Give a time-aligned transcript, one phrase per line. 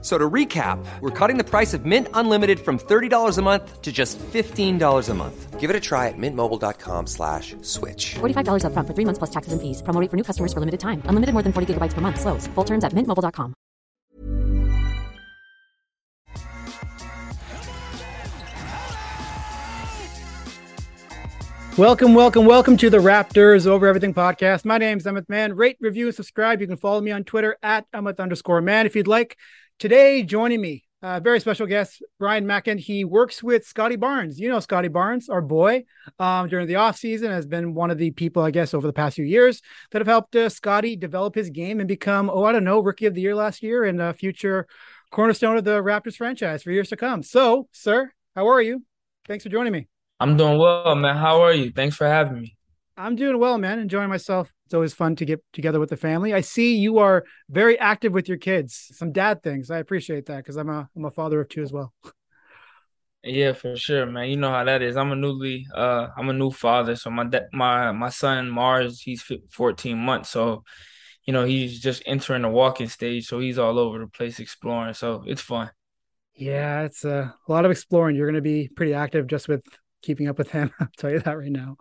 [0.00, 3.90] So to recap, we're cutting the price of Mint Unlimited from $30 a month to
[3.90, 5.58] just $15 a month.
[5.58, 8.14] Give it a try at mintmobile.com slash switch.
[8.20, 9.82] $45 upfront for three months plus taxes and fees.
[9.82, 11.02] Promo rate for new customers for limited time.
[11.06, 12.20] Unlimited more than 40 gigabytes per month.
[12.20, 12.46] Slows.
[12.54, 13.54] Full terms at mintmobile.com.
[21.76, 24.64] Welcome, welcome, welcome to the Raptors Over Everything podcast.
[24.64, 25.54] My name is Emmett Man.
[25.54, 26.60] Rate, review, subscribe.
[26.60, 29.36] You can follow me on Twitter at Emmett underscore man if you'd like.
[29.78, 32.78] Today, joining me, uh, very special guest, Brian Mackin.
[32.78, 34.40] He works with Scottie Barnes.
[34.40, 35.84] You know Scottie Barnes, our boy,
[36.18, 39.14] um, during the offseason has been one of the people, I guess, over the past
[39.14, 42.64] few years that have helped uh, Scottie develop his game and become, oh, I don't
[42.64, 44.66] know, rookie of the year last year and a future
[45.12, 47.22] cornerstone of the Raptors franchise for years to come.
[47.22, 48.82] So, sir, how are you?
[49.28, 49.86] Thanks for joining me.
[50.18, 51.16] I'm doing well, man.
[51.16, 51.70] How are you?
[51.70, 52.56] Thanks for having me.
[52.96, 53.78] I'm doing well, man.
[53.78, 54.52] Enjoying myself.
[54.68, 56.34] It's always fun to get together with the family.
[56.34, 58.90] I see you are very active with your kids.
[58.92, 59.70] Some dad things.
[59.70, 61.94] I appreciate that because I'm a I'm a father of two as well.
[63.24, 64.28] Yeah, for sure, man.
[64.30, 64.96] You know how that is.
[64.96, 69.00] I'm a newly uh I'm a new father, so my de- my my son Mars,
[69.00, 70.64] he's 14 months, so
[71.24, 74.94] you know, he's just entering the walking stage, so he's all over the place exploring.
[74.94, 75.70] So it's fun.
[76.34, 78.16] Yeah, it's a, a lot of exploring.
[78.16, 79.64] You're going to be pretty active just with
[80.02, 80.70] keeping up with him.
[80.80, 81.76] I'll tell you that right now.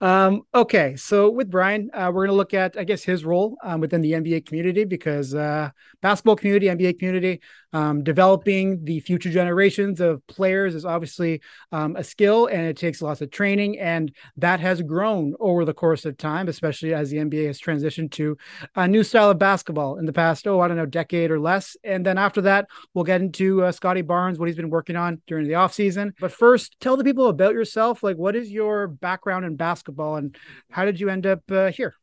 [0.00, 3.56] Um, okay, so with Brian, uh, we're going to look at, I guess, his role
[3.62, 7.40] um, within the NBA community because uh, basketball community, NBA community,
[7.72, 13.00] um, developing the future generations of players is obviously um, a skill and it takes
[13.00, 13.78] lots of training.
[13.78, 18.10] And that has grown over the course of time, especially as the NBA has transitioned
[18.12, 18.36] to
[18.76, 21.76] a new style of basketball in the past, oh, I don't know, decade or less.
[21.84, 25.22] And then after that, we'll get into uh, Scottie Barnes, what he's been working on
[25.26, 26.12] during the offseason.
[26.20, 28.02] But first, tell the people about yourself.
[28.02, 30.36] Like, what is your background in basketball and
[30.70, 31.94] how did you end up uh, here?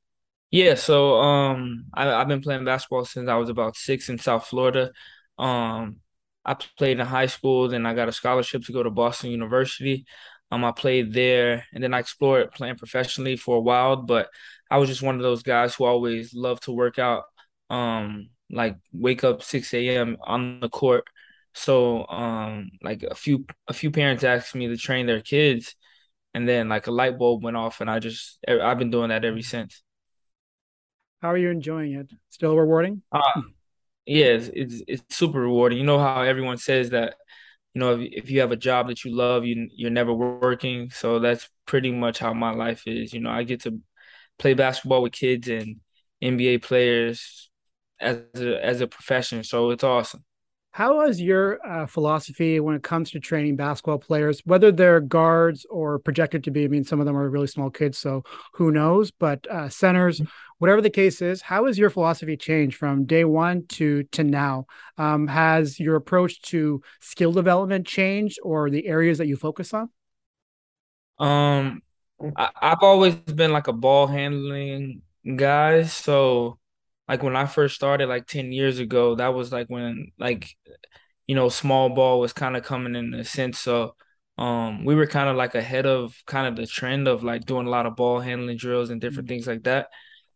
[0.51, 4.47] Yeah, so um, I, have been playing basketball since I was about six in South
[4.47, 4.91] Florida.
[5.37, 5.97] Um,
[6.43, 10.05] I played in high school, then I got a scholarship to go to Boston University.
[10.51, 13.97] Um, I played there, and then I explored playing professionally for a while.
[13.97, 14.29] But
[14.71, 17.25] I was just one of those guys who always loved to work out.
[17.69, 20.17] Um, like wake up six a.m.
[20.23, 21.05] on the court.
[21.53, 25.75] So, um, like a few a few parents asked me to train their kids,
[26.33, 29.25] and then like a light bulb went off, and I just I've been doing that
[29.25, 29.83] ever since.
[31.21, 32.11] How are you enjoying it?
[32.29, 33.01] Still rewarding?
[33.11, 33.41] Uh,
[34.05, 35.77] yeah, it's, it's, it's super rewarding.
[35.77, 37.15] You know how everyone says that,
[37.73, 40.89] you know, if, if you have a job that you love, you you're never working.
[40.91, 43.13] So that's pretty much how my life is.
[43.13, 43.79] You know, I get to
[44.39, 45.77] play basketball with kids and
[46.21, 47.49] NBA players
[47.99, 49.43] as a, as a profession.
[49.43, 50.23] So it's awesome.
[50.79, 55.65] How has your uh, philosophy when it comes to training basketball players, whether they're guards
[55.69, 56.63] or projected to be?
[56.63, 58.23] I mean, some of them are really small kids, so
[58.53, 59.11] who knows?
[59.11, 60.29] But uh, centers, mm-hmm.
[60.59, 64.67] whatever the case is, how has your philosophy changed from day one to to now?
[64.97, 69.89] Um, has your approach to skill development changed, or the areas that you focus on?
[71.17, 71.81] Um,
[72.37, 75.01] I, I've always been like a ball handling
[75.35, 76.58] guy, so
[77.09, 80.55] like when I first started like 10 years ago, that was like when like
[81.27, 83.59] you know, small ball was kind of coming in a sense.
[83.59, 83.95] So
[84.37, 87.67] um we were kind of like ahead of kind of the trend of like doing
[87.67, 89.35] a lot of ball handling drills and different mm-hmm.
[89.35, 89.87] things like that.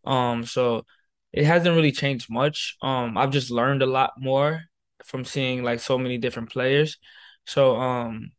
[0.05, 0.85] Um so
[1.31, 2.75] it hasn't really changed much.
[2.81, 4.63] Um I've just learned a lot more
[5.05, 6.97] from seeing like so many different players.
[7.45, 8.31] So um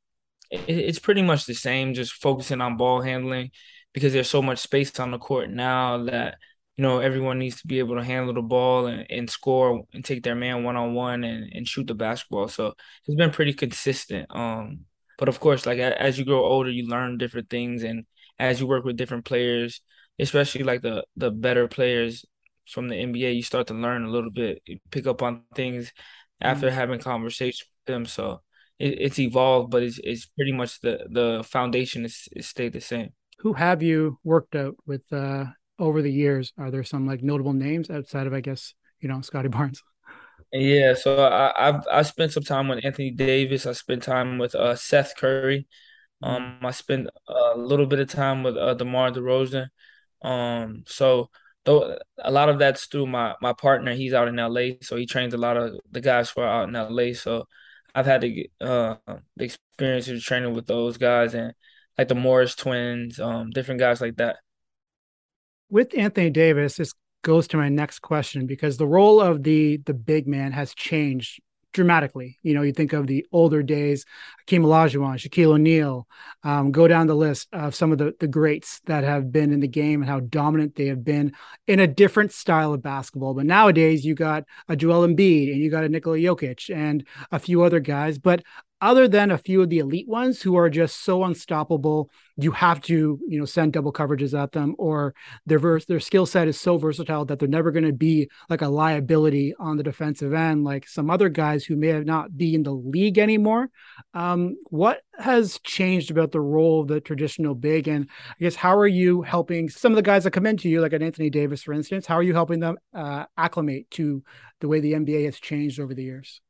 [0.50, 3.50] it, it's pretty much the same, just focusing on ball handling
[3.93, 6.39] because there's so much space on the court now that
[6.77, 10.05] you know, everyone needs to be able to handle the ball and, and score and
[10.05, 12.49] take their man one on one and and shoot the basketball.
[12.49, 12.75] So
[13.07, 14.27] it's been pretty consistent.
[14.35, 14.81] Um,
[15.19, 18.07] but of course, like as you grow older, you learn different things, and
[18.39, 19.81] as you work with different players,
[20.19, 22.25] especially like the the better players
[22.67, 25.93] from the NBA, you start to learn a little bit, pick up on things
[26.41, 26.76] after mm-hmm.
[26.76, 28.06] having conversations with them.
[28.06, 28.41] So
[28.79, 32.81] it, it's evolved, but it's it's pretty much the the foundation is, is stayed the
[32.81, 33.11] same.
[33.38, 35.47] Who have you worked out with uh,
[35.79, 36.53] over the years?
[36.59, 39.82] Are there some like notable names outside of, I guess, you know, Scottie Barnes?
[40.53, 43.67] Yeah, so I, I've I spent some time with Anthony Davis.
[43.67, 45.67] I spent time with uh, Seth Curry.
[46.23, 49.69] Um, I spent a little bit of time with uh, DeMar DeRozan.
[50.23, 51.31] Um, so
[51.65, 53.94] though a lot of that's through my my partner.
[53.94, 56.69] He's out in LA, so he trains a lot of the guys who are out
[56.69, 57.15] in LA.
[57.15, 57.47] So
[57.94, 58.97] I've had get, uh,
[59.37, 61.53] the experience of training with those guys and
[61.99, 64.37] like the Morris twins, um, different guys like that
[65.75, 66.93] with Anthony Davis, this
[67.23, 71.41] goes to my next question because the role of the the big man has changed
[71.73, 72.38] dramatically.
[72.44, 74.05] You know, you think of the older days,
[74.38, 76.06] Hakeem Olajuwon, Shaquille O'Neal,
[76.44, 79.59] um, go down the list of some of the, the greats that have been in
[79.59, 81.32] the game and how dominant they have been
[81.67, 83.35] in a different style of basketball.
[83.35, 87.41] But nowadays, you got a Joel Embiid and you got a Nikola Jokic and a
[87.41, 88.17] few other guys.
[88.21, 88.44] But
[88.85, 92.83] other than a few of the elite ones who are just so unstoppable, you have
[92.83, 95.15] to, you know, send double coverages at them, or
[95.47, 98.69] their their skill set is so versatile that they're never going to be like a
[98.69, 102.63] liability on the defensive end, like some other guys who may have not be in
[102.63, 103.71] the league anymore.
[104.13, 108.77] Um, what has changed about the role of the traditional big, and I guess how
[108.77, 111.63] are you helping some of the guys that come into you, like an Anthony Davis,
[111.63, 112.05] for instance?
[112.05, 114.23] How are you helping them uh, acclimate to
[114.61, 116.43] the way the NBA has changed over the years?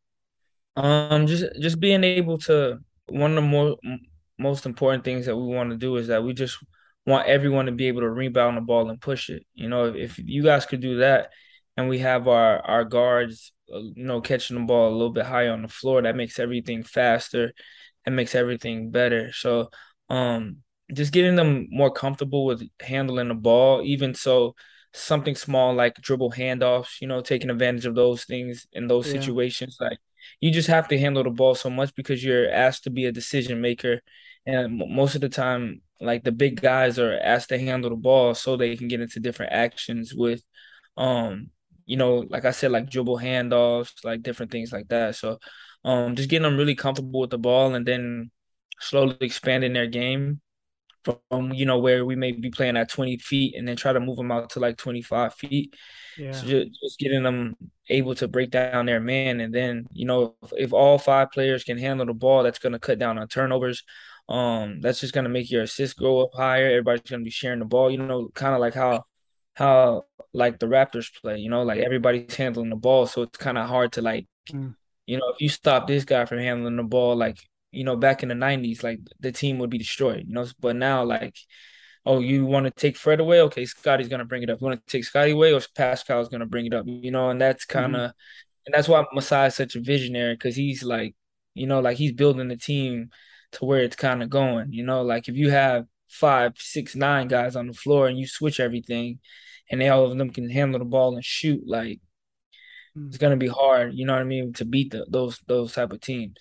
[0.77, 2.79] Um, just just being able to
[3.09, 3.77] one of the more
[4.39, 6.59] most important things that we want to do is that we just
[7.07, 9.45] want everyone to be able to rebound the ball and push it.
[9.55, 11.31] You know, if, if you guys could do that,
[11.77, 15.27] and we have our our guards, uh, you know, catching the ball a little bit
[15.27, 17.53] higher on the floor, that makes everything faster,
[18.05, 19.33] and makes everything better.
[19.33, 19.71] So,
[20.09, 20.59] um,
[20.93, 24.55] just getting them more comfortable with handling the ball, even so
[24.93, 29.21] something small like dribble handoffs, you know, taking advantage of those things in those yeah.
[29.21, 29.99] situations, like
[30.41, 33.13] you just have to handle the ball so much because you're asked to be a
[33.13, 34.01] decision maker.
[34.47, 38.35] And most of the time, like the big guys are asked to handle the ball
[38.35, 40.43] so they can get into different actions with,
[40.97, 41.51] um,
[41.87, 45.17] you know, like I said, like dribble handoffs, like different things like that.
[45.17, 45.39] So,
[45.85, 48.31] um, just getting them really comfortable with the ball and then
[48.81, 50.41] slowly expanding their game
[51.05, 54.01] from you know where we may be playing at 20 feet and then try to
[54.01, 55.75] move them out to like 25 feet
[56.17, 56.33] yeah.
[56.33, 57.57] So just, just, getting them
[57.89, 61.65] able to break down their man, and then you know if, if all five players
[61.65, 63.83] can handle the ball, that's going to cut down on turnovers.
[64.29, 66.67] Um, that's just going to make your assist go up higher.
[66.67, 67.91] Everybody's going to be sharing the ball.
[67.91, 69.05] You know, kind of like how
[69.55, 71.39] how like the Raptors play.
[71.39, 74.75] You know, like everybody's handling the ball, so it's kind of hard to like, mm.
[75.07, 77.39] you know, if you stop this guy from handling the ball, like
[77.75, 80.25] you know, back in the '90s, like the team would be destroyed.
[80.27, 81.37] You know, but now like
[82.07, 83.41] oh, you want to take Fred away?
[83.43, 84.61] Okay, Scottie's gonna bring it up.
[84.61, 86.87] You want to take Scottie away, or Pascal's gonna bring it up?
[86.87, 88.67] You know, and that's kind of, mm-hmm.
[88.67, 91.15] and that's why Masai is such a visionary because he's like,
[91.55, 93.11] you know, like he's building the team
[93.53, 94.73] to where it's kind of going.
[94.73, 98.27] You know, like if you have five, six, nine guys on the floor and you
[98.27, 99.21] switch everything,
[99.71, 102.01] and they all of them can handle the ball and shoot, like
[102.97, 103.09] mm-hmm.
[103.09, 103.95] it's gonna be hard.
[103.95, 106.37] You know what I mean to beat the, those those type of teams.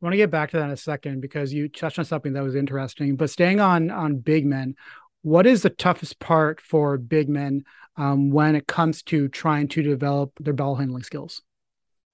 [0.00, 2.34] I want to get back to that in a second because you touched on something
[2.34, 3.16] that was interesting.
[3.16, 4.74] But staying on on big men,
[5.22, 7.64] what is the toughest part for big men
[7.96, 11.40] um, when it comes to trying to develop their ball handling skills?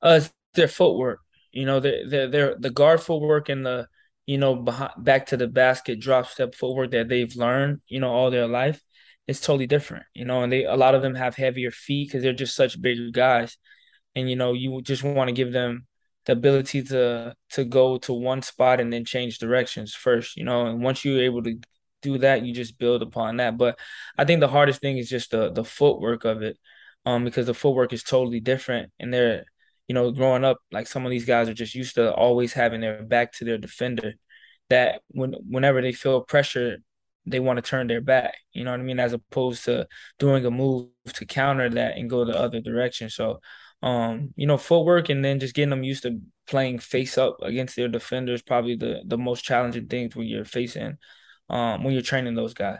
[0.00, 0.20] Uh,
[0.54, 1.20] their footwork.
[1.50, 3.88] You know, their their the guard footwork and the
[4.26, 7.80] you know behind, back to the basket drop step footwork that they've learned.
[7.88, 8.80] You know, all their life.
[9.26, 10.04] It's totally different.
[10.14, 12.80] You know, and they a lot of them have heavier feet because they're just such
[12.80, 13.58] bigger guys,
[14.14, 15.86] and you know you just want to give them
[16.26, 20.66] the ability to to go to one spot and then change directions first, you know.
[20.66, 21.58] And once you're able to
[22.02, 23.56] do that, you just build upon that.
[23.58, 23.78] But
[24.18, 26.58] I think the hardest thing is just the the footwork of it,
[27.06, 28.92] um, because the footwork is totally different.
[29.00, 29.44] And they're,
[29.88, 32.80] you know, growing up, like some of these guys are just used to always having
[32.80, 34.14] their back to their defender.
[34.70, 36.78] That when whenever they feel pressure,
[37.26, 38.34] they want to turn their back.
[38.52, 39.00] You know what I mean?
[39.00, 39.86] As opposed to
[40.18, 43.10] doing a move to counter that and go the other direction.
[43.10, 43.40] So
[43.82, 47.76] um, you know, footwork and then just getting them used to playing face up against
[47.76, 50.98] their defenders probably the the most challenging things when you're facing
[51.48, 52.78] um when you're training those guys.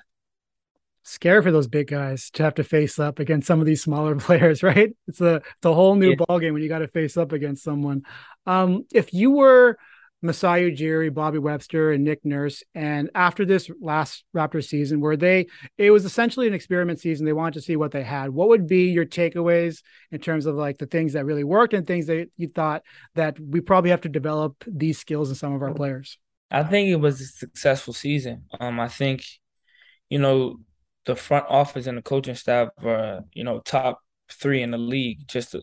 [1.04, 4.14] Scary for those big guys to have to face up against some of these smaller
[4.18, 4.94] players, right?
[5.08, 6.24] It's a it's a whole new yeah.
[6.26, 8.02] ball game when you got to face up against someone.
[8.46, 9.78] Um, if you were
[10.22, 12.62] Masai Ujiri, Bobby Webster, and Nick Nurse.
[12.74, 17.32] And after this last Raptors season, where they it was essentially an experiment season, they
[17.32, 18.30] wanted to see what they had.
[18.30, 21.86] What would be your takeaways in terms of like the things that really worked and
[21.86, 22.82] things that you thought
[23.16, 26.18] that we probably have to develop these skills in some of our players?
[26.50, 28.44] I think it was a successful season.
[28.60, 29.24] Um, I think,
[30.08, 30.58] you know,
[31.06, 34.00] the front office and the coaching staff are, you know, top
[34.30, 35.26] three in the league.
[35.26, 35.56] Just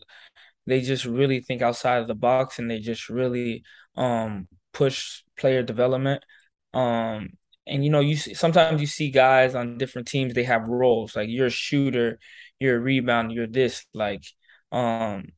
[0.66, 3.62] they just really think outside of the box and they just really
[4.00, 6.24] um, push player development.
[6.72, 7.30] Um,
[7.66, 11.14] and you know, you see, sometimes you see guys on different teams they have roles
[11.14, 12.18] like you're a shooter,
[12.58, 13.84] you're a rebounder, you're this.
[13.94, 14.24] Like,
[14.72, 15.28] um,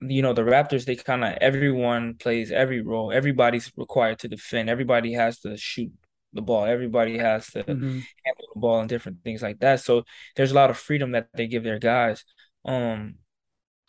[0.00, 3.12] you know, the Raptors they kind of everyone plays every role.
[3.12, 4.70] Everybody's required to defend.
[4.70, 5.92] Everybody has to shoot
[6.32, 6.64] the ball.
[6.64, 8.00] Everybody has to mm-hmm.
[8.24, 9.80] handle the ball and different things like that.
[9.80, 10.04] So
[10.34, 12.24] there's a lot of freedom that they give their guys.
[12.64, 13.16] Um,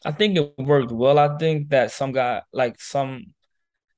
[0.06, 1.18] I think it worked well.
[1.18, 3.34] I think that some guy like some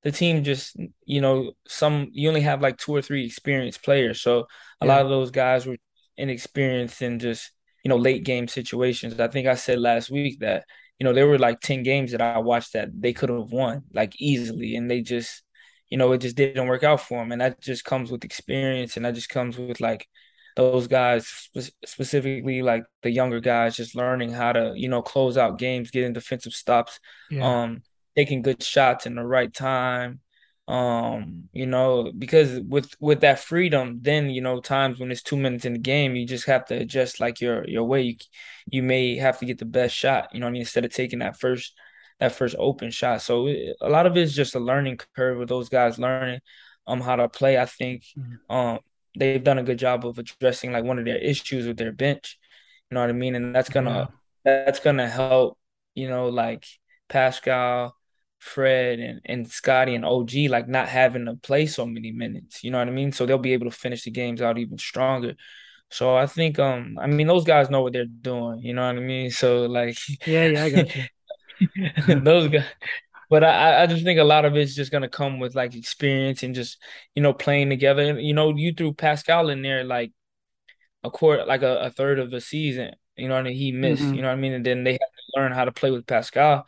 [0.04, 4.22] the team just you know some you only have like two or three experienced players
[4.22, 4.48] so
[4.82, 4.94] a yeah.
[4.94, 5.78] lot of those guys were
[6.18, 7.52] inexperienced and just
[7.84, 9.20] you know, late game situations.
[9.20, 10.66] I think I said last week that,
[11.00, 13.84] you know, there were like 10 games that I watched that they could have won
[13.94, 15.44] like easily and they just,
[15.90, 17.32] you know, it just didn't work out for them.
[17.32, 20.08] And that just comes with experience and that just comes with like
[20.56, 25.38] those guys spe- specifically like the younger guys just learning how to, you know, close
[25.38, 27.00] out games, getting defensive stops,
[27.32, 27.62] yeah.
[27.62, 27.82] um,
[28.20, 30.20] taking good shots in the right time.
[30.68, 35.36] Um you know because with with that freedom then you know times when it's two
[35.36, 38.02] minutes in the game you just have to adjust like your your way.
[38.04, 38.16] You,
[38.70, 41.20] you may have to get the best shot you know I mean instead of taking
[41.20, 41.74] that first
[42.20, 43.22] that first open shot.
[43.22, 46.42] So it, a lot of it is just a learning curve with those guys learning
[46.86, 47.58] um how to play.
[47.58, 48.56] I think mm-hmm.
[48.56, 48.80] um
[49.18, 52.38] they've done a good job of addressing like one of their issues with their bench
[52.90, 53.36] you know what I mean?
[53.36, 54.10] And that's gonna
[54.46, 54.56] yeah.
[54.66, 55.58] that's gonna help
[55.94, 56.66] you know like
[57.08, 57.96] Pascal
[58.40, 62.64] Fred and, and Scottie and OG like not having to play so many minutes.
[62.64, 63.12] You know what I mean?
[63.12, 65.36] So they'll be able to finish the games out even stronger.
[65.92, 68.96] So I think um I mean those guys know what they're doing, you know what
[68.96, 69.32] I mean?
[69.32, 71.04] So like Yeah, yeah, I got you.
[72.22, 72.66] those guys
[73.30, 76.42] but I, I just think a lot of it's just gonna come with like experience
[76.42, 76.82] and just,
[77.14, 78.20] you know, playing together.
[78.20, 80.12] You know, you threw Pascal in there like
[81.04, 83.56] a quarter like a, a third of the season, you know what I mean?
[83.58, 84.16] He missed, mm-hmm.
[84.16, 84.54] you know what I mean?
[84.54, 86.66] And then they have to learn how to play with Pascal.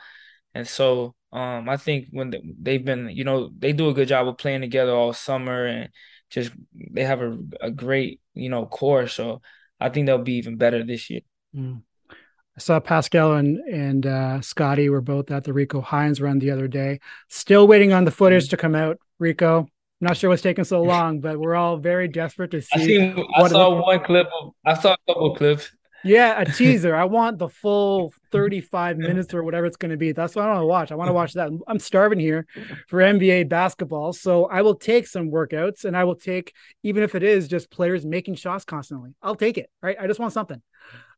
[0.54, 4.28] And so um, I think when they've been, you know, they do a good job
[4.28, 5.90] of playing together all summer and
[6.30, 9.08] just they have a, a great, you know, core.
[9.08, 9.42] So
[9.80, 11.22] I think they'll be even better this year.
[11.56, 11.84] Mm.
[12.12, 16.52] I saw Pascal and and uh, Scottie were both at the Rico Hines run the
[16.52, 17.00] other day.
[17.30, 18.98] Still waiting on the footage to come out.
[19.20, 19.68] Rico, I'm
[20.02, 22.70] not sure what's taking so long, but we're all very desperate to see.
[22.74, 24.28] I, seen, I saw one clip.
[24.42, 25.72] Of, I saw a couple clips.
[26.03, 26.96] Yeah, a teaser.
[26.96, 30.12] I want the full 35 minutes or whatever it's going to be.
[30.12, 30.91] That's what I want to watch.
[30.91, 31.50] I want to watch that.
[31.67, 32.48] I'm starving here
[32.88, 34.13] for NBA basketball.
[34.13, 36.53] So I will take some workouts and I will take,
[36.84, 39.70] even if it is just players making shots constantly, I'll take it.
[39.81, 39.98] Right.
[40.00, 40.62] I just want something.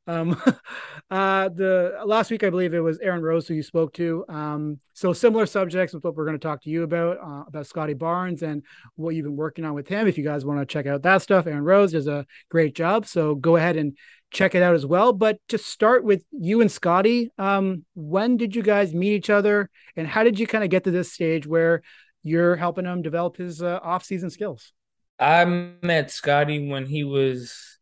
[0.06, 0.42] Um,
[1.12, 4.26] uh, the last week, I believe it was Aaron Rose who you spoke to.
[4.28, 7.68] Um, so similar subjects with what we're going to talk to you about, uh, about
[7.68, 8.64] Scottie Barnes and
[8.96, 10.08] what you've been working on with him.
[10.08, 13.06] If you guys want to check out that stuff, Aaron Rose does a great job.
[13.06, 13.98] So go ahead and
[14.34, 15.14] check it out as well.
[15.14, 19.70] But to start with you and Scottie, um, when did you guys meet each other,
[19.96, 21.84] and how did you kind of get to this stage where
[22.24, 24.74] you're helping him develop his uh, off-season skills?
[25.20, 27.80] I met Scottie when he was,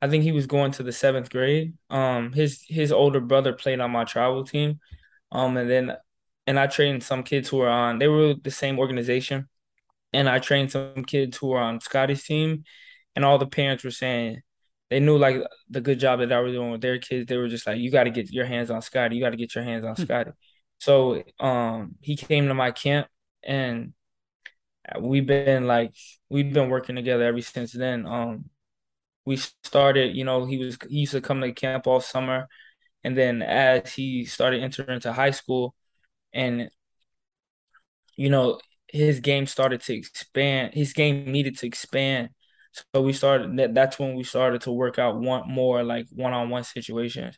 [0.00, 1.74] I think he was going to the seventh grade.
[1.90, 4.80] Um, his his older brother played on my travel team,
[5.30, 5.96] um, and then
[6.46, 7.98] and I trained some kids who were on.
[7.98, 9.48] They were the same organization,
[10.12, 12.64] and I trained some kids who were on Scottie's team,
[13.14, 14.40] and all the parents were saying
[14.94, 17.26] they knew like the good job that I was doing with their kids.
[17.26, 19.16] They were just like, you got to get your hands on Scottie.
[19.16, 20.04] You got to get your hands on hmm.
[20.04, 20.30] Scottie.
[20.78, 23.08] so um, he came to my camp,
[23.42, 23.92] and
[25.00, 25.96] we've been like
[26.30, 28.06] we've been working together ever since then.
[28.06, 28.44] Um,
[29.24, 32.46] we started, you know, he was he used to come to camp all summer,
[33.02, 35.74] and then as he started entering into high school,
[36.32, 36.70] and
[38.14, 40.74] you know his game started to expand.
[40.74, 42.28] His game needed to expand
[42.74, 46.64] so we started that that's when we started to work out one more like one-on-one
[46.64, 47.36] situations.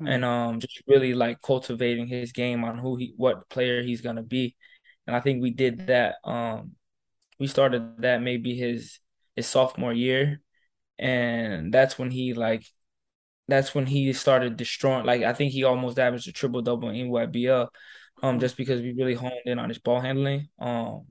[0.00, 0.06] Mm-hmm.
[0.12, 4.22] And um just really like cultivating his game on who he what player he's gonna
[4.22, 4.56] be.
[5.06, 6.16] And I think we did that.
[6.24, 6.72] Um
[7.38, 8.98] we started that maybe his
[9.34, 10.40] his sophomore year.
[10.98, 12.64] And that's when he like
[13.48, 17.08] that's when he started destroying like I think he almost averaged a triple double in
[17.08, 17.68] EYBL.
[18.22, 20.48] Um, just because we really honed in on his ball handling.
[20.58, 21.06] Um,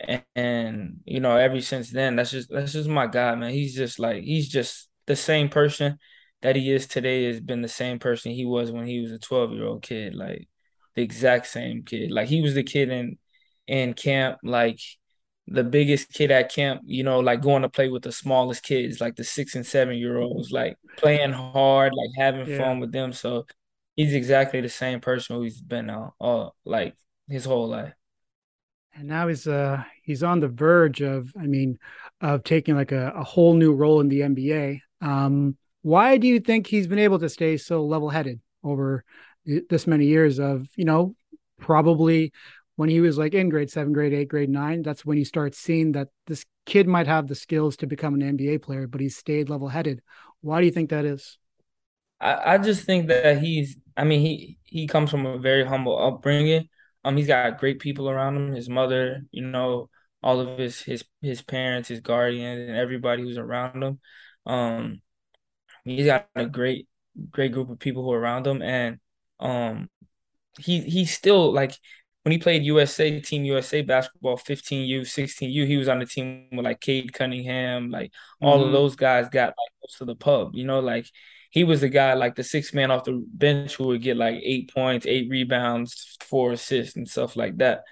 [0.00, 3.50] and, and, you know, ever since then, that's just that's just my guy, man.
[3.50, 5.98] He's just like he's just the same person
[6.42, 9.18] that he is today has been the same person he was when he was a
[9.18, 10.48] 12 year old kid, like
[10.94, 12.10] the exact same kid.
[12.10, 13.18] Like he was the kid in
[13.66, 14.80] in camp, like
[15.48, 19.00] the biggest kid at camp, you know, like going to play with the smallest kids,
[19.00, 22.58] like the six and seven year olds, like playing hard, like having yeah.
[22.58, 23.12] fun with them.
[23.12, 23.46] So
[23.94, 26.94] he's exactly the same person who he's been uh, all like
[27.28, 27.94] his whole life
[28.96, 31.78] and now he's uh he's on the verge of i mean
[32.20, 36.40] of taking like a, a whole new role in the nba um why do you
[36.40, 39.04] think he's been able to stay so level-headed over
[39.68, 41.14] this many years of you know
[41.60, 42.32] probably
[42.76, 45.54] when he was like in grade seven grade eight grade nine that's when you start
[45.54, 49.16] seeing that this kid might have the skills to become an nba player but he's
[49.16, 50.00] stayed level-headed.
[50.40, 51.38] Why do you think that is?
[52.20, 55.98] I, I just think that he's i mean he he comes from a very humble
[55.98, 56.68] upbringing
[57.06, 58.52] um, he's got great people around him.
[58.52, 59.90] His mother, you know,
[60.24, 64.00] all of his his his parents, his guardians, and everybody who's around him.
[64.44, 65.02] Um,
[65.84, 66.88] he's got a great
[67.30, 68.98] great group of people who are around him, and
[69.38, 69.88] um,
[70.58, 71.78] he he's still like
[72.24, 76.64] when he played USA Team USA basketball, 15U, 16U, he was on the team with
[76.64, 78.66] like Cade Cunningham, like all mm-hmm.
[78.66, 80.56] of those guys got like goes to the pub.
[80.56, 81.06] You know, like
[81.56, 84.38] he was the guy like the sixth man off the bench who would get like
[84.44, 87.82] eight points, eight rebounds, four assists, and stuff like that.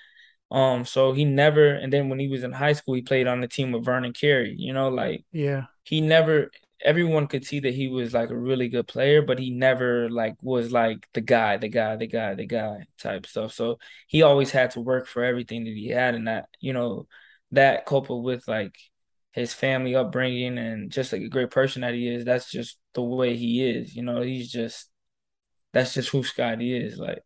[0.51, 3.41] Um, so he never, and then when he was in high school, he played on
[3.41, 4.55] the team with Vernon Carey.
[4.59, 6.51] You know, like yeah, he never.
[6.85, 10.35] Everyone could see that he was like a really good player, but he never like
[10.43, 13.55] was like the guy, the guy, the guy, the guy type stuff.
[13.55, 13.79] So
[14.09, 17.07] he always had to work for everything that he had, and that you know
[17.53, 18.77] that coupled with like
[19.35, 23.03] his family upbringing and just like a great person that he is, that's just the
[23.03, 23.95] way he is.
[23.95, 24.89] You know, he's just
[25.73, 26.99] that's just who Scottie is.
[26.99, 27.19] Like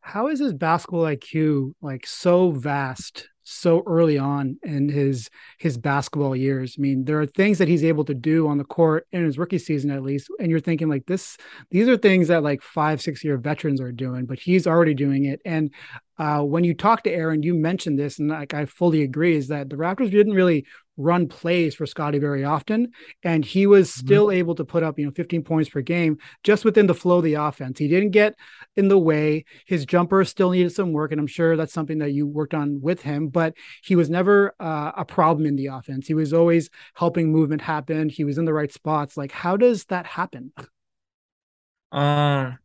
[0.00, 6.36] how is his basketball IQ like so vast so early on in his his basketball
[6.36, 6.76] years.
[6.78, 9.38] I mean, there are things that he's able to do on the court in his
[9.38, 11.36] rookie season at least, and you're thinking like this.
[11.70, 15.24] These are things that like five six year veterans are doing, but he's already doing
[15.24, 15.40] it.
[15.44, 15.72] And
[16.18, 19.48] uh, when you talk to Aaron, you mentioned this, and like I fully agree, is
[19.48, 20.66] that the Raptors didn't really
[21.02, 22.92] run plays for Scottie very often,
[23.22, 24.06] and he was mm-hmm.
[24.06, 24.38] still mm-hmm.
[24.38, 27.24] able to put up you know 15 points per game just within the flow of
[27.24, 27.78] the offense.
[27.78, 28.34] He didn't get
[28.76, 29.44] in the way.
[29.66, 32.80] His jumper still needed some work, and I'm sure that's something that you worked on
[32.80, 33.28] with him.
[33.28, 36.06] But he was never uh, a problem in the offense.
[36.06, 38.08] He was always helping movement happen.
[38.08, 39.16] He was in the right spots.
[39.16, 40.52] Like, how does that happen?
[41.90, 42.58] Um,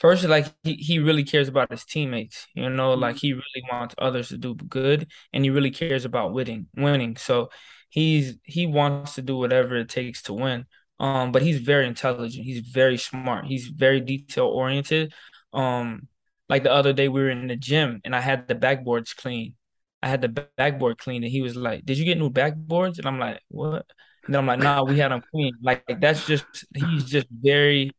[0.00, 3.26] first like he, he really cares about his teammates you know like mm-hmm.
[3.26, 7.16] he really wants others to do good and he really cares about winning winning.
[7.16, 7.50] So
[7.90, 10.64] he's he wants to do whatever it takes to win
[11.00, 15.12] um but he's very intelligent he's very smart he's very detail oriented
[15.52, 16.06] um
[16.48, 19.54] like the other day we were in the gym and i had the backboards clean.
[20.02, 22.98] I had the backboard clean and he was like did you get new backboards?
[22.98, 23.84] And i'm like what?
[24.24, 25.52] And then i'm like nah we had them clean.
[25.62, 27.92] Like that's just he's just very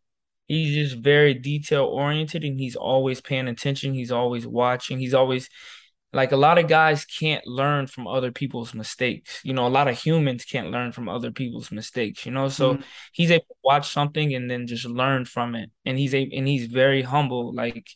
[0.52, 3.94] he's just very detail oriented and he's always paying attention.
[3.94, 5.00] He's always watching.
[5.00, 5.50] He's always
[6.12, 9.40] like a lot of guys can't learn from other people's mistakes.
[9.46, 12.50] You know, a lot of humans can't learn from other people's mistakes, you know.
[12.50, 12.82] So mm-hmm.
[13.14, 15.72] he's able to watch something and then just learn from it.
[15.86, 17.88] And he's a and he's very humble, like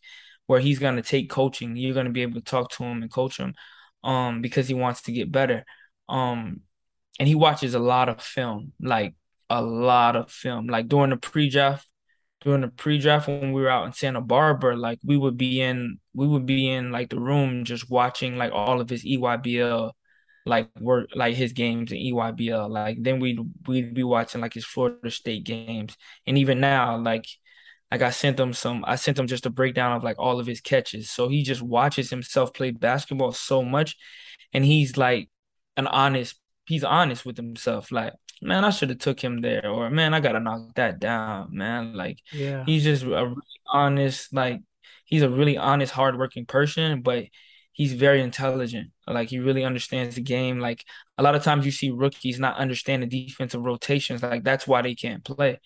[0.47, 1.75] where he's gonna take coaching.
[1.75, 3.53] You're gonna be able to talk to him and coach him
[4.03, 5.65] um because he wants to get better.
[6.07, 6.61] Um
[7.19, 9.13] and he watches a lot of film, like
[9.49, 10.67] a lot of film.
[10.67, 11.85] Like during the pre-draft,
[12.45, 15.99] during the pre-draft when we were out in Santa Barbara, like we would be in
[16.13, 19.91] we would be in like the room just watching like all of his EYBL
[20.45, 22.69] like work like his games in EYBL.
[22.69, 25.97] Like then we'd we'd be watching like his Florida State games.
[26.27, 27.25] And even now, like
[27.91, 30.47] like I sent him some I sent him just a breakdown of like all of
[30.47, 31.11] his catches.
[31.11, 33.97] So he just watches himself play basketball so much
[34.53, 35.29] and he's like
[35.77, 37.91] an honest he's honest with himself.
[37.91, 41.49] Like man, I should have took him there, or man, I gotta knock that down,
[41.55, 41.93] man.
[41.95, 43.35] Like, yeah, he's just a really
[43.67, 44.61] honest, like,
[45.05, 47.25] he's a really honest, hardworking person, but
[47.73, 48.91] he's very intelligent.
[49.07, 50.59] Like, he really understands the game.
[50.59, 50.83] Like,
[51.17, 54.23] a lot of times you see rookies not understand the defensive rotations.
[54.23, 55.59] Like, that's why they can't play,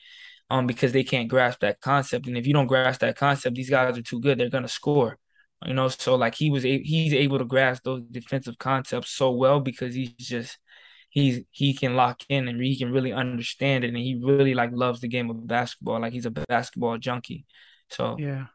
[0.49, 2.27] um, because they can't grasp that concept.
[2.27, 4.39] And if you don't grasp that concept, these guys are too good.
[4.39, 5.17] They're gonna score.
[5.65, 9.31] You know, so like he was, a- he's able to grasp those defensive concepts so
[9.31, 10.57] well because he's just
[11.09, 13.89] he's he can lock in and he can really understand it.
[13.89, 16.01] And he really like loves the game of basketball.
[16.01, 17.45] Like he's a basketball junkie.
[17.89, 18.45] So yeah.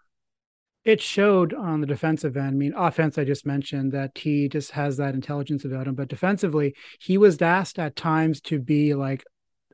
[0.85, 2.49] It showed on the defensive end.
[2.49, 6.09] I mean, offense, I just mentioned that he just has that intelligence about him, but
[6.09, 9.25] defensively, he was asked at times to be like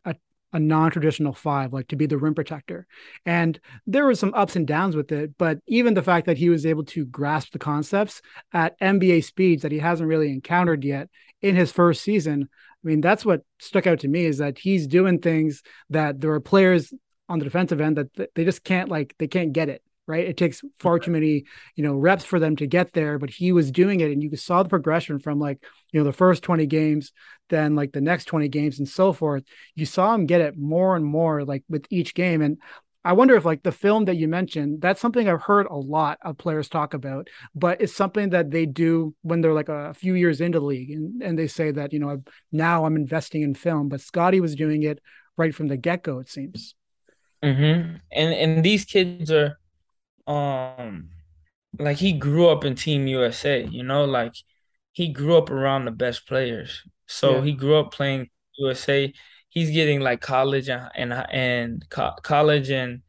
[0.05, 0.15] a,
[0.53, 2.87] a non traditional five, like to be the rim protector.
[3.27, 6.49] And there were some ups and downs with it, but even the fact that he
[6.49, 11.09] was able to grasp the concepts at NBA speeds that he hasn't really encountered yet
[11.43, 12.49] in his first season,
[12.85, 16.33] I mean, that's what stuck out to me is that he's doing things that there
[16.33, 16.93] are players
[17.29, 20.27] on the defensive end that they just can't like they can't get it right?
[20.27, 21.45] It takes far too many
[21.77, 24.35] you know reps for them to get there but he was doing it and you
[24.35, 25.63] saw the progression from like
[25.93, 27.13] you know the first 20 games
[27.51, 29.45] then like the next 20 games and so forth.
[29.75, 32.59] You saw him get it more and more like with each game and
[33.05, 36.19] I wonder if like the film that you mentioned, that's something I've heard a lot
[36.23, 40.15] of players talk about, but it's something that they do when they're like a few
[40.15, 43.55] years into the league and, and they say that, you know, now I'm investing in
[43.55, 45.01] film, but Scottie was doing it
[45.39, 46.75] right from the get go, it seems.
[47.43, 47.97] Mm-hmm.
[48.13, 49.59] And and these kids are
[50.27, 51.09] um
[51.79, 54.35] like he grew up in Team USA, you know, like
[54.93, 56.83] he grew up around the best players.
[57.07, 57.45] So yeah.
[57.45, 59.13] he grew up playing USA
[59.51, 63.03] he's getting like college and and, and co- college and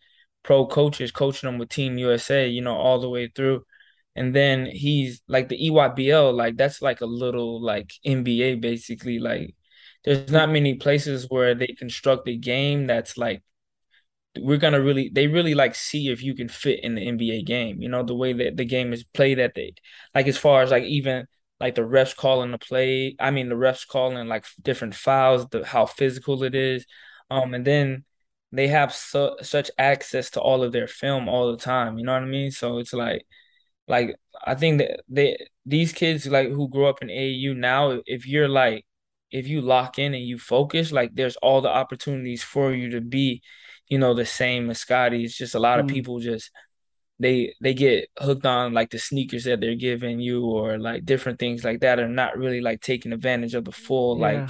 [0.44, 3.64] pro coaches coaching him with Team USA, you know, all the way through.
[4.16, 9.20] And then he's like the EYBL, like that's like a little like NBA basically.
[9.20, 9.56] Like
[10.04, 13.44] there's not many places where they construct a game that's like
[14.40, 17.82] we're gonna really they really like see if you can fit in the NBA game.
[17.82, 19.74] You know, the way that the game is played at the
[20.16, 21.28] like as far as like even
[21.62, 23.16] like the refs calling the play.
[23.20, 26.86] I mean, the refs calling like different fouls, the how physical it is.
[27.32, 28.06] Um, and then
[28.52, 32.00] they have su- such access to all of their film all the time.
[32.00, 32.52] You know what I mean?
[32.52, 33.26] So it's like,
[33.88, 38.28] like I think that they these kids like who grew up in AAU now, if
[38.28, 38.86] you're like,
[39.32, 43.02] if you lock in and you focus, like there's all the opportunities for you to
[43.02, 43.42] be,
[43.88, 45.26] you know, the same as Scottie.
[45.26, 45.94] It's just a lot of Mm.
[45.94, 46.52] people just
[47.22, 51.38] they they get hooked on like the sneakers that they're giving you or like different
[51.38, 54.50] things like that are not really like taking advantage of the full like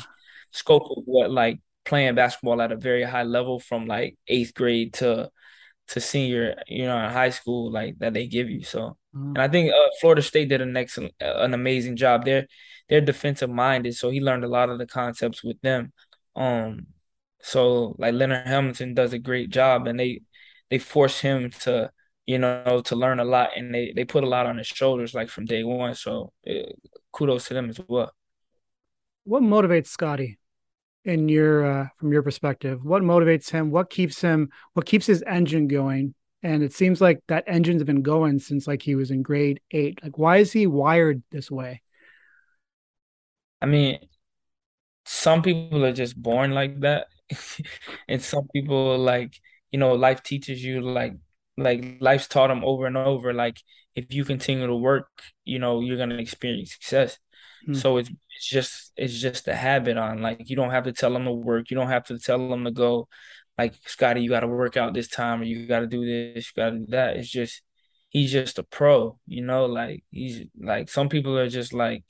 [0.51, 4.93] scope of what like playing basketball at a very high level from like eighth grade
[4.93, 5.29] to
[5.89, 8.97] to senior you know in high school like that they give you so.
[9.13, 9.29] Mm.
[9.29, 12.23] and I think uh, Florida State did an excellent an amazing job.
[12.23, 12.47] There
[12.87, 15.91] they're defensive minded so he learned a lot of the concepts with them.
[16.35, 16.87] Um
[17.41, 20.21] so like Leonard Hamilton does a great job and they
[20.69, 21.91] they force him to
[22.31, 25.13] you know, to learn a lot, and they they put a lot on his shoulders
[25.13, 25.93] like from day one.
[25.95, 26.71] So eh,
[27.11, 28.13] kudos to them as well.
[29.25, 30.39] What motivates Scotty
[31.03, 32.85] in your uh, from your perspective?
[32.85, 33.69] What motivates him?
[33.69, 34.49] What keeps him?
[34.73, 36.15] What keeps his engine going?
[36.41, 39.99] And it seems like that engine's been going since like he was in grade eight.
[40.01, 41.81] Like, why is he wired this way?
[43.61, 43.99] I mean,
[45.05, 47.07] some people are just born like that,
[48.07, 49.33] and some people like
[49.69, 51.13] you know life teaches you like
[51.63, 53.57] like life's taught them over and over like
[53.95, 55.09] if you continue to work,
[55.45, 57.19] you know you're gonna experience success.
[57.65, 57.73] Hmm.
[57.73, 61.13] So it's it's just it's just a habit on like you don't have to tell
[61.13, 63.07] them to work, you don't have to tell them to go
[63.57, 66.47] like Scottie, you got to work out this time or you got to do this,
[66.55, 67.17] you got to do that.
[67.17, 67.61] It's just
[68.09, 69.65] he's just a pro, you know.
[69.65, 72.03] Like he's like some people are just like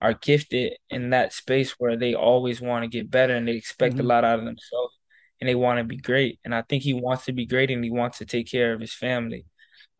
[0.00, 4.00] are gifted in that space where they always want to get better and they expect
[4.00, 4.06] a Mhm.
[4.06, 4.94] lot out of themselves
[5.42, 6.40] and they want to be great.
[6.46, 8.80] And I think he wants to be great and he wants to take care of
[8.80, 9.46] his family.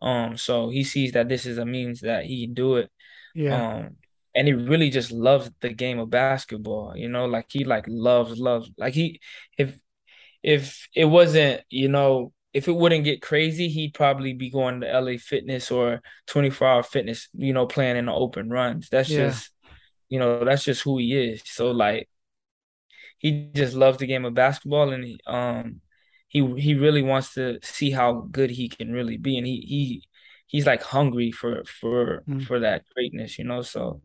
[0.00, 2.90] Um, so he sees that this is a means that he can do it.
[3.34, 3.54] Yeah.
[3.54, 3.96] Um,
[4.36, 8.38] and he really just loves the game of basketball, you know, like he like loves,
[8.38, 9.20] loves like he
[9.58, 9.78] if
[10.42, 14.88] if it wasn't, you know, if it wouldn't get crazy, he'd probably be going to
[14.88, 18.88] LA Fitness or 24 Hour Fitness, you know, playing in the open runs.
[18.90, 19.16] That's Yeah.
[19.16, 19.50] just,
[20.08, 21.42] you know, that's just who he is.
[21.46, 22.08] So like
[23.22, 25.80] he just loves the game of basketball and he, um
[26.28, 30.02] he he really wants to see how good he can really be and he he
[30.46, 32.44] he's like hungry for for Mm.
[32.46, 33.62] for that greatness, you know.
[33.62, 34.02] So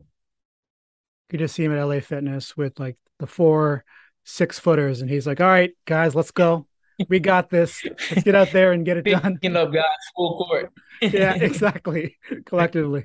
[1.30, 3.84] You just see him at LA Fitness with like the four
[4.24, 6.66] six footers, and he's like, "All right, guys, let's go.
[7.08, 7.84] We got this.
[7.84, 9.84] Let's get out there and get it done." picking up guys
[10.16, 10.72] full court.
[11.02, 12.16] yeah, exactly.
[12.46, 13.04] Collectively.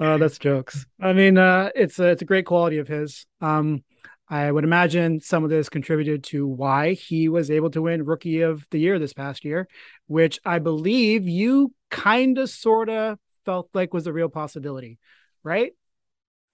[0.00, 0.86] uh, that's jokes.
[1.00, 3.26] I mean, uh, it's a, it's a great quality of his.
[3.40, 3.84] Um,
[4.30, 8.42] I would imagine some of this contributed to why he was able to win Rookie
[8.42, 9.66] of the Year this past year,
[10.06, 14.98] which I believe you kind of sort of felt like was a real possibility,
[15.42, 15.72] right?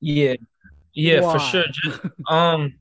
[0.01, 0.37] Yeah.
[0.95, 1.65] Yeah, for sure.
[1.85, 2.73] Just, um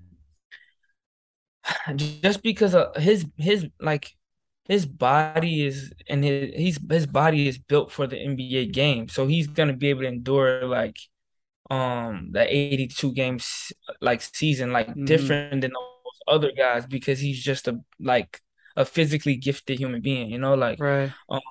[1.96, 4.12] just because of his his like
[4.68, 9.10] his body is and his he's his body is built for the NBA game.
[9.10, 10.98] So he's gonna be able to endure like
[11.72, 15.06] um the 82 games like season like Mhm.
[15.06, 18.42] different than those other guys because he's just a like
[18.76, 21.14] a physically gifted human being, you know, like Right.
[21.30, 21.42] um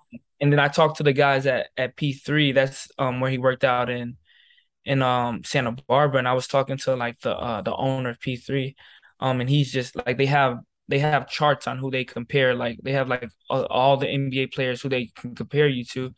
[0.40, 3.64] and then I talked to the guys at at P3, that's um where he worked
[3.64, 4.16] out in
[4.84, 8.20] in um Santa Barbara and I was talking to like the uh the owner of
[8.20, 8.76] P3
[9.20, 12.78] um and he's just like they have they have charts on who they compare like
[12.82, 16.14] they have like all, all the NBA players who they can compare you to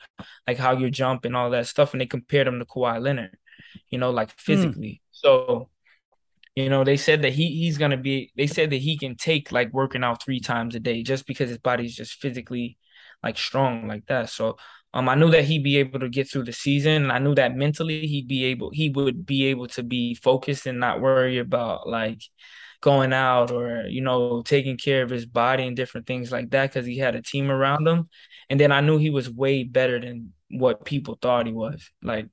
[0.46, 3.36] like how you jump and all that stuff and they compared him to Kawhi Leonard
[3.90, 5.68] you know like physically so
[6.54, 9.16] you know they said that he he's going to be they said that he can
[9.16, 12.78] take like working out 3 times a day just because his body's just physically
[13.22, 14.56] like strong like that so
[14.96, 17.02] um, I knew that he'd be able to get through the season.
[17.02, 20.66] And I knew that mentally he'd be able, he would be able to be focused
[20.66, 22.22] and not worry about like
[22.80, 26.70] going out or you know taking care of his body and different things like that
[26.70, 28.08] because he had a team around him.
[28.48, 31.90] And then I knew he was way better than what people thought he was.
[32.02, 32.28] Like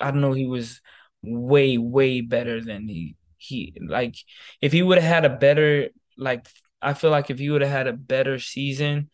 [0.00, 0.80] I don't know he was
[1.22, 4.16] way way better than he he like
[4.60, 6.46] if he would have had a better like
[6.80, 9.10] I feel like if he would have had a better season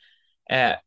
[0.49, 0.81] at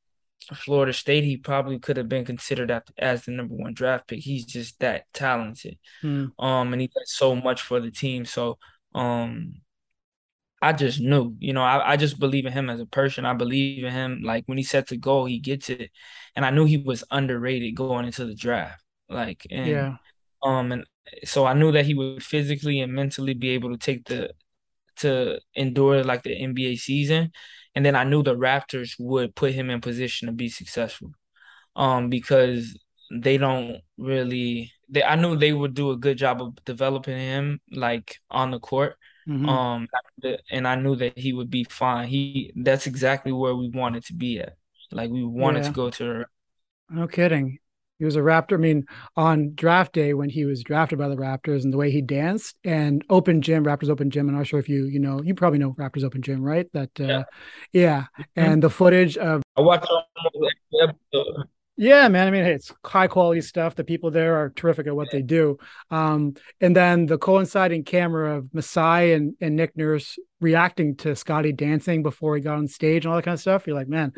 [0.53, 4.19] Florida State, he probably could have been considered as the number one draft pick.
[4.19, 5.77] He's just that talented.
[6.01, 6.27] Hmm.
[6.39, 8.25] Um, and he does so much for the team.
[8.25, 8.57] So,
[8.95, 9.55] um,
[10.61, 13.25] I just knew, you know, I, I just believe in him as a person.
[13.25, 14.21] I believe in him.
[14.23, 15.91] Like when he sets a goal, he gets it.
[16.35, 18.83] And I knew he was underrated going into the draft.
[19.09, 19.97] Like, and Yeah.
[20.43, 20.85] um, and
[21.25, 24.31] so I knew that he would physically and mentally be able to take the
[24.97, 27.31] to endure like the NBA season.
[27.75, 31.11] And then I knew the Raptors would put him in position to be successful.
[31.75, 32.77] Um, because
[33.11, 34.71] they don't really.
[34.89, 38.59] They I knew they would do a good job of developing him like on the
[38.59, 38.97] court.
[39.25, 39.47] Mhm.
[39.49, 39.87] Um,
[40.49, 42.07] and I knew that he would be fine.
[42.07, 44.57] He that's exactly where we wanted to be at.
[44.91, 45.65] Like we wanted Yeah.
[45.65, 46.25] to go to.
[46.89, 47.59] No kidding.
[47.99, 48.53] He was a Raptor.
[48.53, 51.89] I mean, on draft day when he was drafted by the Raptors and the way
[51.89, 54.29] he danced and open gym, Raptors open gym.
[54.29, 56.71] I'm not sure if you, you know, you probably know Raptors open gym, right?
[56.73, 57.23] That, uh, Yeah.
[57.73, 58.05] yeah.
[58.35, 61.47] And the footage of, I watched almost every episode.
[61.79, 62.27] Yeah, man.
[62.27, 63.75] I mean, hey, it's high quality stuff.
[63.75, 65.59] The people there are terrific at what they do.
[65.91, 71.51] Um, and then the coinciding camera of Masai and, and Nick Nurse reacting to Scottie
[71.51, 73.67] dancing before he got on stage and all that kind of stuff.
[73.67, 74.11] You're like, man,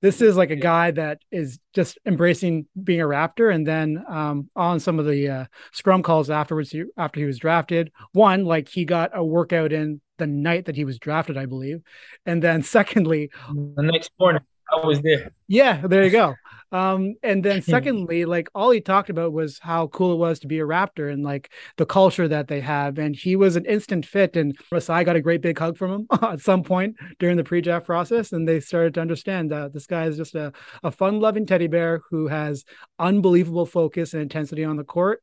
[0.00, 3.54] this is like a guy that is just embracing being a Raptor.
[3.54, 7.38] And then um, on some of the uh, scrum calls afterwards, he, after he was
[7.38, 11.46] drafted, one, like he got a workout in the night that he was drafted, I
[11.46, 11.82] believe.
[12.24, 14.42] And then secondly, The next morning,
[14.72, 15.30] I was there.
[15.46, 16.34] yeah, there you go.
[16.72, 20.46] Um, and then secondly, like all he talked about was how cool it was to
[20.46, 22.98] be a Raptor and like the culture that they have.
[22.98, 24.36] And he was an instant fit.
[24.36, 27.86] And Masai got a great big hug from him at some point during the pre-draft
[27.86, 28.32] process.
[28.32, 30.52] And they started to understand that this guy is just a,
[30.82, 32.64] a fun-loving teddy bear who has
[32.98, 35.22] unbelievable focus and intensity on the court.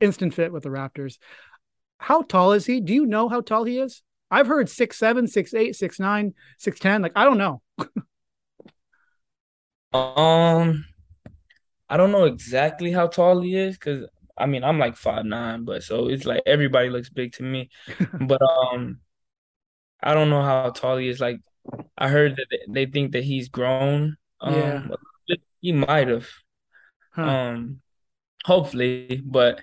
[0.00, 1.18] Instant fit with the Raptors.
[1.98, 2.80] How tall is he?
[2.80, 4.02] Do you know how tall he is?
[4.30, 7.02] I've heard six seven, six eight, six nine, six ten.
[7.02, 7.62] Like I don't know.
[9.94, 10.84] Um,
[11.88, 15.64] I don't know exactly how tall he is because I mean I'm like five nine,
[15.64, 17.70] but so it's like everybody looks big to me.
[18.20, 19.00] But um,
[20.02, 21.20] I don't know how tall he is.
[21.20, 21.40] Like
[21.96, 24.16] I heard that they- think that he's grown.
[24.40, 25.36] Um, Yeah.
[25.60, 26.28] he might have.
[27.12, 27.22] Huh.
[27.22, 27.80] Um,
[28.44, 29.62] hopefully, but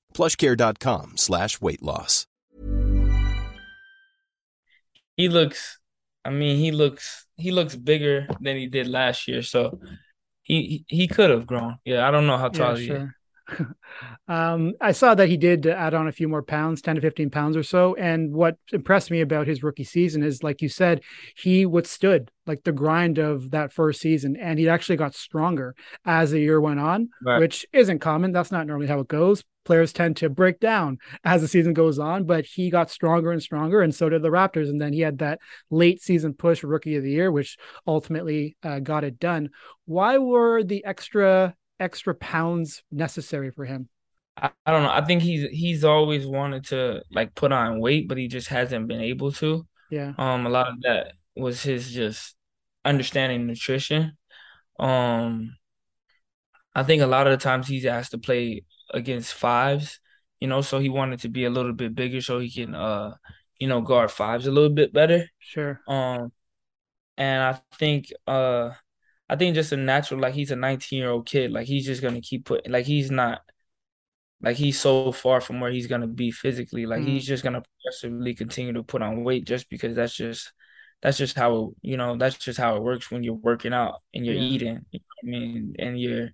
[0.13, 2.27] plushcare.com slash weight loss.
[5.17, 5.79] he looks.
[6.25, 9.41] I mean, he looks he looks bigger than he did last year.
[9.41, 9.79] So
[10.43, 11.77] he he, he could have grown.
[11.85, 13.09] Yeah, I don't know how tall he is.
[14.27, 17.29] um, I saw that he did add on a few more pounds, 10 to 15
[17.31, 17.95] pounds or so.
[17.95, 21.01] And what impressed me about his rookie season is, like you said,
[21.35, 26.31] he withstood like the grind of that first season and he actually got stronger as
[26.31, 27.39] the year went on, Right.
[27.39, 28.31] which isn't common.
[28.31, 29.43] That's not normally how it goes.
[29.63, 33.41] Players tend to break down as the season goes on, but he got stronger and
[33.41, 34.69] stronger, and so did the Raptors.
[34.69, 38.79] And then he had that late season push rookie of the year, which ultimately uh,
[38.79, 39.49] got it done.
[39.85, 43.89] Why were the extra extra pounds necessary for him?
[44.37, 44.91] I, I don't know.
[44.91, 48.87] I think he's he's always wanted to like put on weight, but he just hasn't
[48.87, 49.67] been able to.
[49.89, 50.13] Yeah.
[50.17, 52.35] Um, a lot of that was his just
[52.83, 54.17] understanding nutrition.
[54.79, 55.55] Um,
[56.73, 59.99] I think a lot of the times he's asked to play against fives,
[60.39, 63.15] you know, so he wanted to be a little bit bigger so he can uh,
[63.59, 65.27] you know, guard fives a little bit better.
[65.39, 65.81] Sure.
[65.87, 66.31] Um,
[67.17, 68.71] and I think uh
[69.29, 71.51] I think just a natural like he's a 19 year old kid.
[71.51, 73.41] Like he's just gonna keep putting like he's not
[74.41, 76.85] like he's so far from where he's gonna be physically.
[76.85, 80.51] Like he's just gonna progressively continue to put on weight just because that's just
[81.01, 84.25] that's just how you know that's just how it works when you're working out and
[84.25, 84.35] you're Yeah.
[84.35, 84.85] eating.
[84.91, 85.75] You know I mean?
[85.79, 86.29] And you're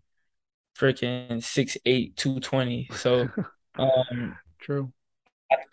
[0.79, 2.89] freaking six eight, two twenty.
[2.93, 3.33] So
[3.77, 4.91] um True.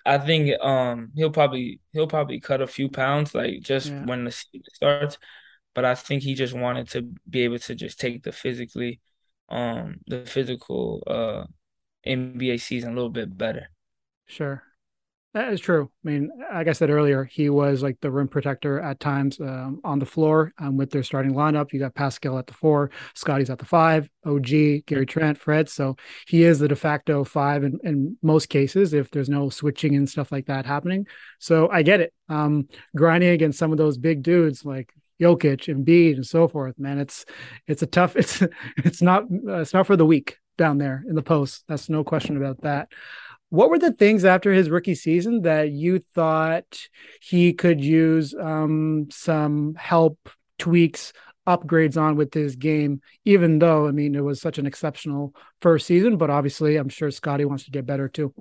[0.07, 4.01] I think um he'll probably he'll probably cut a few pounds like just Yeah.
[4.01, 5.19] when the season starts,
[5.75, 9.01] but I think he just wanted to be able to just take the physically
[9.51, 11.47] um the physical uh
[12.05, 13.71] NBA season a little bit better.
[14.27, 14.65] Sure.
[15.35, 15.91] That is true.
[16.05, 19.81] I mean, like I said earlier, he was like the rim protector at times um,
[19.83, 21.73] on the floor um, with their starting lineup.
[21.73, 25.69] You got Pascal at the four, Scottie's at the five, OG, Gary Trent, Fred.
[25.69, 25.97] So
[26.29, 30.09] he is the de facto five in, in most cases if there's no switching and
[30.09, 31.05] stuff like that happening.
[31.41, 32.13] So I get it.
[32.29, 36.79] Um, grinding against some of those big dudes like Jokic and Embiid and so forth,
[36.79, 37.25] man, it's
[37.67, 38.15] it's a tough.
[38.17, 38.41] It's
[38.77, 40.39] it's not uh, it's not for the weak.
[40.57, 41.65] down there in the post.
[41.67, 42.89] That's no question about that.
[43.51, 46.89] What were the things after his rookie season that you thought
[47.21, 50.19] he could use um, some help,
[50.59, 51.13] tweaks,
[51.47, 53.01] upgrades on with his game?
[53.25, 57.11] Even though, I mean, it was such an exceptional first season, but obviously, I'm sure
[57.11, 58.35] Scotty wants to get better too.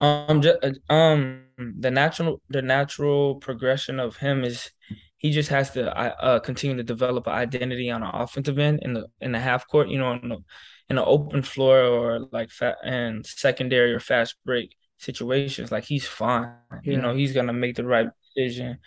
[0.00, 0.58] Um, just,
[0.90, 4.70] um, the natural the natural progression of him is
[5.16, 8.92] he just has to uh, continue to develop an identity on an offensive end in
[8.92, 9.88] the in the half court.
[9.88, 10.44] You know,
[10.88, 15.72] in an open floor or like fat and secondary or fast break situations.
[15.72, 16.54] Like he's fine.
[16.84, 16.92] Yeah.
[16.92, 18.78] You know, he's gonna make the right decision.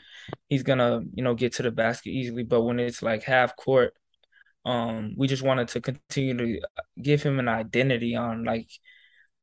[0.47, 2.43] He's gonna you know get to the basket easily.
[2.43, 3.93] But when it's like half court,
[4.65, 6.61] um, we just wanted to continue to
[7.01, 8.69] give him an identity on like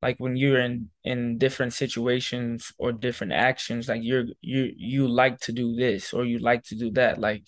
[0.03, 5.41] like when you're in in different situations or different actions like you're you you like
[5.41, 7.45] to do this or you like to do that like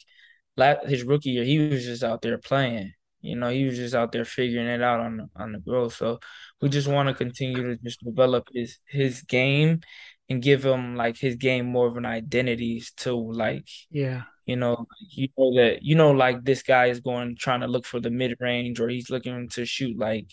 [0.87, 4.12] his rookie year he was just out there playing you know he was just out
[4.12, 6.18] there figuring it out on the, on the growth so
[6.61, 9.81] we just want to continue to just develop his his game
[10.28, 14.87] and give him like his game more of an identity to like yeah you know
[15.11, 18.11] you know that you know like this guy is going trying to look for the
[18.11, 20.28] mid range or he's looking to shoot like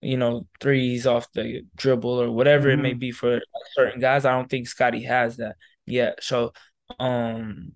[0.00, 2.78] you know, threes off the dribble or whatever mm-hmm.
[2.78, 2.98] it may mm-hmm.
[2.98, 3.40] be for
[3.74, 4.24] certain guys.
[4.24, 6.22] I don't think Scottie has that yet.
[6.22, 6.52] So
[6.98, 7.72] um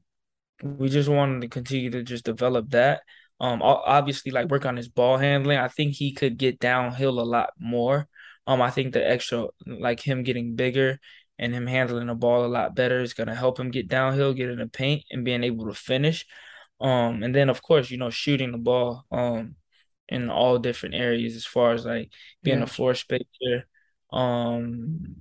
[0.63, 3.01] we just wanted to continue to just develop that.
[3.41, 5.59] Um obviously like work on his ball handling.
[5.59, 8.09] I think he could get downhill a lot more.
[8.47, 10.99] Um I think the extra like him getting bigger
[11.39, 14.51] and him handling the ball a lot better is gonna help him get downhill, get
[14.51, 16.27] in the paint and being able to finish.
[16.81, 19.05] Um and then of course, you know, shooting the ball.
[19.11, 19.57] Um
[20.09, 22.65] in all different areas as far as like being yeah.
[22.65, 23.67] a floor spacer,
[24.13, 25.17] um,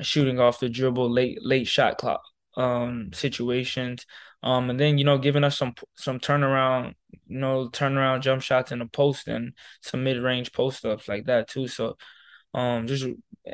[0.00, 2.22] shooting off the dribble, late late shot clock
[2.56, 4.06] um situations,
[4.42, 6.94] um, and then you know giving us some some turnaround,
[7.26, 11.26] you know turnaround jump shots in the post and some mid range post ups like
[11.26, 11.68] that too.
[11.68, 11.96] So,
[12.54, 13.06] um, just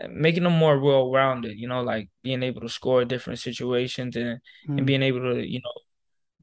[0.08, 4.40] making them more well rounded, you know, like being able to score different situations and
[4.68, 4.78] mm.
[4.78, 5.72] and being able to you know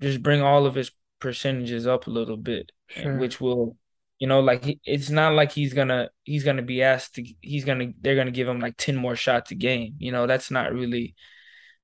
[0.02, 3.18] just bring all of his percentages up a little bit, sure.
[3.18, 3.78] which will
[4.24, 7.92] you know, like it's not like he's gonna he's gonna be asked to he's gonna
[8.00, 9.96] they're gonna give him like ten more shots a game.
[9.98, 11.16] You know, that's not really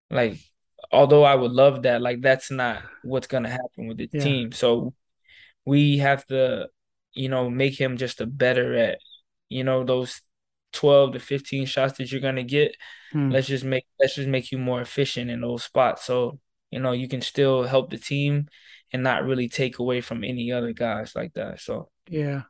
[0.09, 0.39] like
[0.91, 4.23] although I would love that, like that's not what's gonna happen with the yeah.
[4.23, 4.51] team.
[4.51, 4.93] So
[5.65, 6.67] we have to,
[7.13, 8.99] you know, make him just a better at,
[9.49, 10.21] you know, those
[10.73, 12.75] 12 to 15 shots that you're gonna get.
[13.11, 13.29] Hmm.
[13.29, 16.05] Let's just make let's just make you more efficient in those spots.
[16.05, 16.39] So,
[16.71, 18.47] you know, you can still help the team
[18.91, 21.61] and not really take away from any other guys like that.
[21.61, 22.43] So yeah.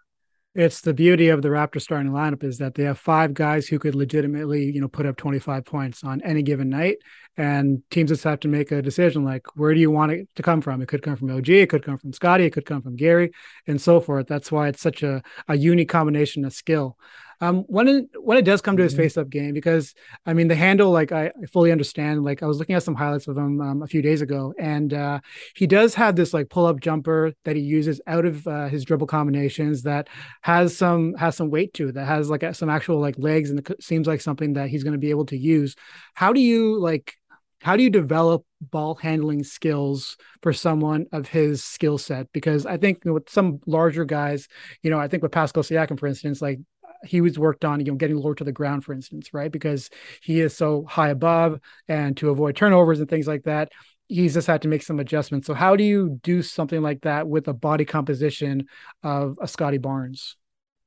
[0.55, 3.77] It's the beauty of the Raptors starting lineup is that they have five guys who
[3.77, 6.97] could legitimately, you know, put up 25 points on any given night.
[7.37, 10.41] And teams just have to make a decision like, where do you want it to
[10.41, 10.81] come from?
[10.81, 13.31] It could come from OG, it could come from Scottie, it could come from Gary,
[13.67, 14.25] and so forth.
[14.27, 16.97] That's why it's such a, a unique combination of skill.
[17.41, 19.03] Um, when it when it does come to his mm-hmm.
[19.03, 19.93] face up game, because
[20.25, 22.23] I mean the handle, like I, I, fully understand.
[22.23, 24.93] Like I was looking at some highlights of him um, a few days ago, and
[24.93, 25.19] uh,
[25.55, 28.83] he does have this like pull up jumper that he uses out of uh, his
[28.83, 30.09] dribble combinations that
[30.41, 33.59] has some has some weight to it, that has like some actual like legs, and
[33.59, 35.75] it seems like something that he's going to be able to use.
[36.15, 37.13] How do you like?
[37.61, 42.31] How do you develop ball handling skills for someone of his skill set?
[42.31, 44.47] Because I think with some larger guys,
[44.81, 46.59] you know, I think with Pascal Siakam, for instance, like
[47.03, 49.51] he was worked on, you know, getting lower to the ground, for instance, right?
[49.51, 49.89] Because
[50.21, 53.71] he is so high above and to avoid turnovers and things like that,
[54.07, 55.47] he's just had to make some adjustments.
[55.47, 58.67] So how do you do something like that with a body composition
[59.03, 60.35] of a Scottie Barnes?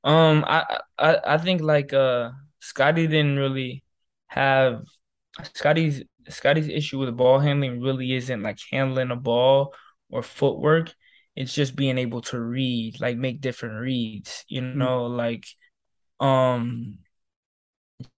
[0.03, 3.83] Um, I, I, I think like, uh, Scottie didn't really
[4.27, 4.85] have
[5.53, 9.73] Scottie's Scottie's issue with ball handling really isn't like handling a ball
[10.09, 10.93] or footwork.
[11.35, 14.77] It's just being able to read, like make different reads, you mm-hmm.
[14.79, 15.17] know, mm-hmm.
[15.17, 15.45] like
[16.23, 16.99] um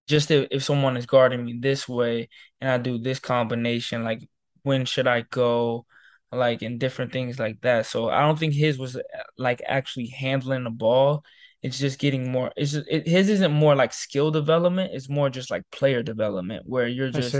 [0.06, 2.28] just if, if someone is guarding me this way
[2.60, 4.20] and I do this combination, like
[4.62, 5.86] when should I go?
[6.32, 7.86] Like in different things like that.
[7.86, 8.98] So I don't think his was
[9.38, 11.24] like actually handling the ball.
[11.62, 12.52] It's just getting more.
[12.56, 14.92] It's just, it, his isn't more like skill development.
[14.92, 17.34] It's more just like player development where you're just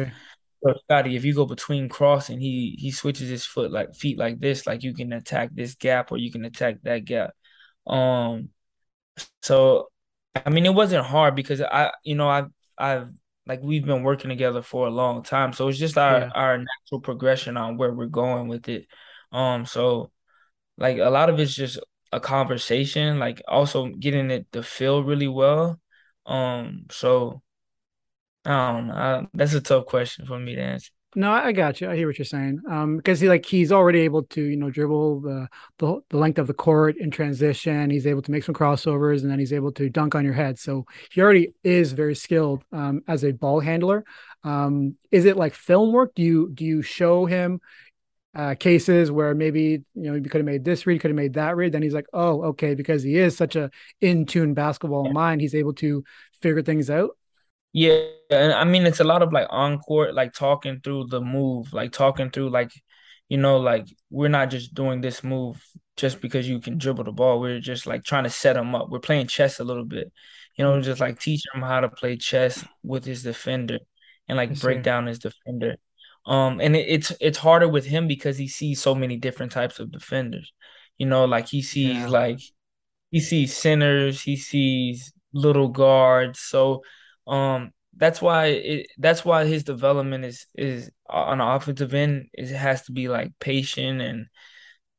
[0.85, 4.41] Scottie, If you go between cross and he he switches his foot like feet like
[4.41, 7.31] this, like you can attack this gap or you can attack that gap.
[7.87, 8.49] Um,
[9.43, 9.89] so
[10.45, 13.09] I mean, it wasn't hard because I, you know, I've, I've
[13.47, 16.31] like we've been working together for a long time, so it's just our yeah.
[16.35, 18.87] our natural progression on where we're going with it.
[19.33, 20.11] Um, so
[20.79, 21.79] like a lot of it's just
[22.13, 25.81] a conversation, like also getting it to feel really well.
[26.27, 27.43] Um, so
[28.45, 28.95] I don't know.
[28.95, 30.91] I, that's a tough question for me to answer.
[31.19, 31.89] No, I got you.
[31.89, 32.61] I hear what you're saying.
[32.69, 35.49] Um, because he like he's already able to you know dribble the,
[35.79, 37.89] the the length of the court in transition.
[37.89, 40.59] He's able to make some crossovers, and then he's able to dunk on your head.
[40.59, 44.05] So he already is very skilled um, as a ball handler.
[44.45, 46.15] Um, is it like film work?
[46.15, 47.63] Do you do you show him
[48.35, 51.35] uh, cases where maybe you know he could have made this read, could have made
[51.35, 51.73] that read?
[51.73, 53.71] Then he's like, oh, okay, because he is such a
[54.03, 56.05] in tune basketball mind, he's able to
[56.43, 57.17] figure things out.
[57.77, 58.01] Yeah,
[58.31, 61.75] and I mean it's a lot of like on court, like talking through the move,
[61.75, 62.73] like talking through like,
[63.29, 65.63] you know, like we're not just doing this move
[65.99, 67.39] just because you can dribble the ball.
[67.39, 68.89] We're just like trying to set him up.
[68.89, 70.11] We're playing chess a little bit,
[70.57, 73.81] you know, just like teaching him how to play chess with his defender
[74.27, 75.77] and like break down his defender.
[76.25, 79.81] Um, and it, it's it's harder with him because he sees so many different types
[79.81, 80.51] of defenders.
[80.97, 82.09] You know, like he sees yeah.
[82.09, 82.41] like
[83.11, 86.41] he sees centers, he sees little guards.
[86.41, 86.83] So
[87.27, 92.27] um, that's why it, that's why his development is is on the offensive end.
[92.33, 94.27] It has to be like patient and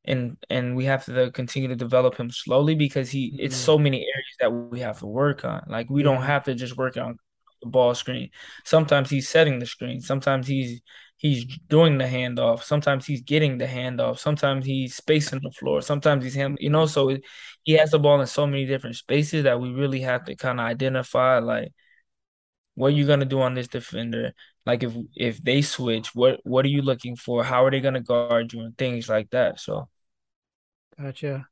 [0.05, 3.45] and and we have to continue to develop him slowly because he mm-hmm.
[3.45, 5.63] it's so many areas that we have to work on.
[5.67, 7.17] Like we don't have to just work on
[7.61, 8.29] the ball screen.
[8.65, 10.01] Sometimes he's setting the screen.
[10.01, 10.81] Sometimes he's
[11.17, 12.63] he's doing the handoff.
[12.63, 14.19] Sometimes he's getting the handoff.
[14.19, 15.81] Sometimes he's spacing the floor.
[15.81, 16.57] Sometimes he's him.
[16.59, 17.23] You know, so it,
[17.63, 20.59] he has the ball in so many different spaces that we really have to kind
[20.59, 21.73] of identify like
[22.77, 24.33] what are you gonna do on this defender?
[24.65, 27.43] Like if if they switch, what what are you looking for?
[27.43, 29.59] How are they gonna guard you and things like that?
[29.59, 29.89] So
[30.99, 31.47] Gotcha.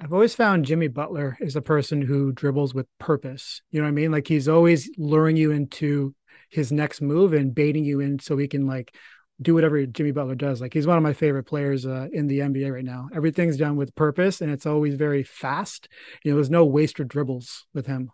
[0.00, 3.62] I've always found Jimmy Butler is a person who dribbles with purpose.
[3.70, 4.12] You know what I mean?
[4.12, 6.14] Like he's always luring you into
[6.50, 8.94] his next move and baiting you in so he can like
[9.42, 10.60] do whatever Jimmy Butler does.
[10.60, 13.08] Like he's one of my favorite players uh, in the NBA right now.
[13.14, 15.88] Everything's done with purpose and it's always very fast.
[16.24, 18.10] You know, there's no waste or dribbles with him.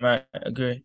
[0.00, 0.84] Right, agree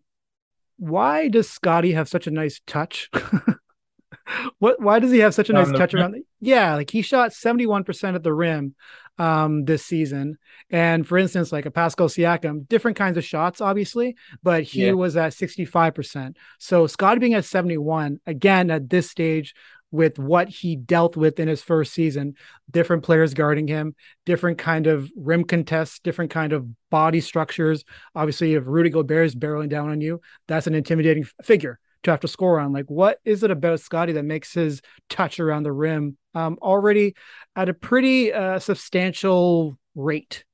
[0.81, 3.11] why does Scottie have such a nice touch?
[4.59, 7.31] what why does he have such a nice touch around the, yeah like he shot
[7.31, 8.75] 71% at the rim
[9.17, 10.37] um this season
[10.69, 14.93] and for instance like a Pascal Siakam different kinds of shots obviously but he yeah.
[14.93, 19.53] was at 65% so Scottie being at 71 again at this stage
[19.91, 22.35] with what he dealt with in his first season.
[22.69, 27.83] Different players guarding him different kind of rim contests different kind of body structures.
[28.15, 32.21] Obviously if rudy gobert is barreling down on you that's an intimidating figure to have
[32.21, 32.73] to score on.
[32.73, 37.15] Like what is it about scottie that makes his touch around the rim um, already
[37.55, 40.45] at a pretty uh, substantial rate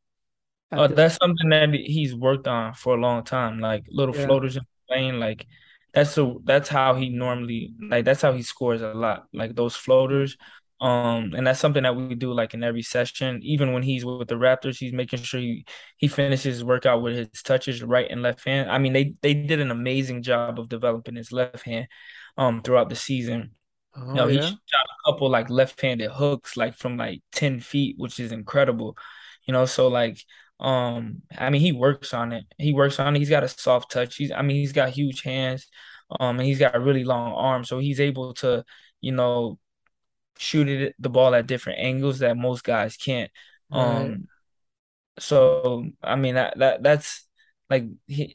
[0.72, 4.26] uh, that's something that he's worked on for a long time like little yeah.
[4.26, 5.46] floaters in the lane like
[5.94, 9.76] that's so that's how he normally like that's how he scores a lot like those
[9.76, 10.38] floaters.
[10.80, 13.40] Um and that's something that we do like in every session.
[13.42, 15.66] Even when he's with the raptors he's making sure he
[15.98, 18.70] he finishes his workout with his touches right and left hand.
[18.70, 21.88] I mean they they did an amazing job of developing his left hand
[22.38, 23.52] um throughout the season.
[23.96, 24.42] Oh, you know, yeah?
[24.42, 28.96] he shot a couple like left-handed hooks like from like 10 feet which is incredible.
[29.48, 30.20] You know so like
[30.60, 32.45] um, I mean, he works on it.
[32.58, 33.20] He works on it.
[33.20, 34.16] He's got a soft touch.
[34.16, 35.68] He's, I mean, he's got huge hands.
[36.20, 38.64] Um, and he's got a really long arm, so he's able to,
[39.01, 39.60] you know,
[40.38, 43.32] shoot it the ball at different angles that most guys can't.
[43.70, 43.82] Right.
[43.82, 44.28] Um,
[45.20, 47.28] so I mean that that that's
[47.70, 48.34] like he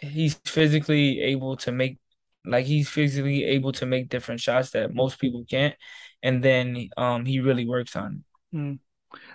[0.00, 1.98] he's physically able to make
[2.44, 5.74] like he's physically able to make different shots that most people can't,
[6.22, 8.56] and then um he really works on it.
[8.56, 8.78] Mm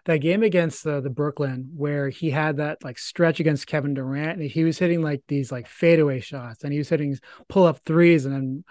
[0.05, 4.39] that game against uh, the Brooklyn where he had that like stretch against Kevin Durant
[4.39, 7.17] and he was hitting like these like fadeaway shots and he was hitting
[7.49, 8.63] pull up threes and then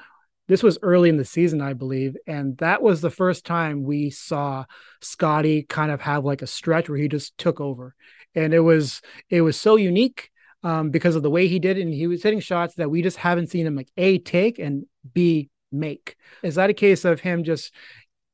[0.48, 4.10] this was early in the season I believe and that was the first time we
[4.10, 4.64] saw
[5.00, 7.94] Scottie kind of have like a stretch where he just took over.
[8.34, 9.00] And it was
[9.30, 10.30] it was so unique
[10.62, 13.02] um, because of the way he did it and he was hitting shots that we
[13.02, 16.16] just haven't seen him like a take and b make.
[16.42, 17.72] Is that a case of him just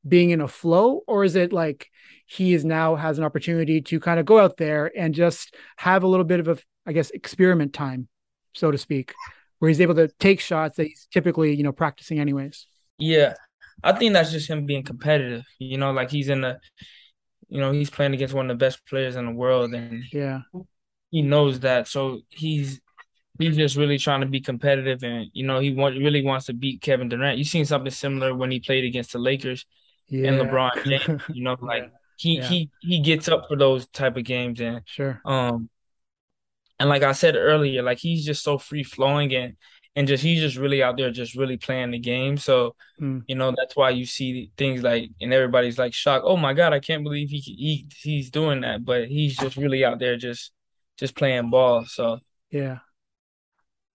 [0.07, 1.89] being in a flow or is it like
[2.25, 6.03] he is now has an opportunity to kind of go out there and just have
[6.03, 8.07] a little bit of a i guess experiment time
[8.53, 9.13] so to speak
[9.63, 12.67] where he's able to take shots that he's typically you know practicing anyways?
[12.97, 13.35] Yeah.
[13.81, 16.59] I think that's just him being competitive you know like he's in the
[17.47, 20.41] you know he's playing against one of the best players in the world and yeah.
[21.11, 21.87] he knows that.
[21.87, 22.81] So he's
[23.39, 26.53] he's just really trying to be competitive and you know he want, really wants to
[26.53, 27.37] beat Kevin Durant.
[27.37, 29.65] You've seen something similar when he played against the Lakers
[30.07, 30.29] yeah.
[30.29, 31.21] and LeBron James.
[31.33, 32.47] You know, like he yeah.
[32.47, 35.21] he he gets up for those type of games and sure.
[35.25, 35.69] Um,
[36.79, 39.55] and like I said earlier, like he's just so free flowing and
[39.95, 42.37] and just he's just really out there, just really playing the game.
[42.37, 43.23] So mm.
[43.27, 46.25] you know that's why you see things like and everybody's like shocked.
[46.27, 49.85] Oh my god, I can't believe he, he he's doing that, but he's just really
[49.85, 50.51] out there, just
[50.97, 51.85] just playing ball.
[51.85, 52.79] So yeah,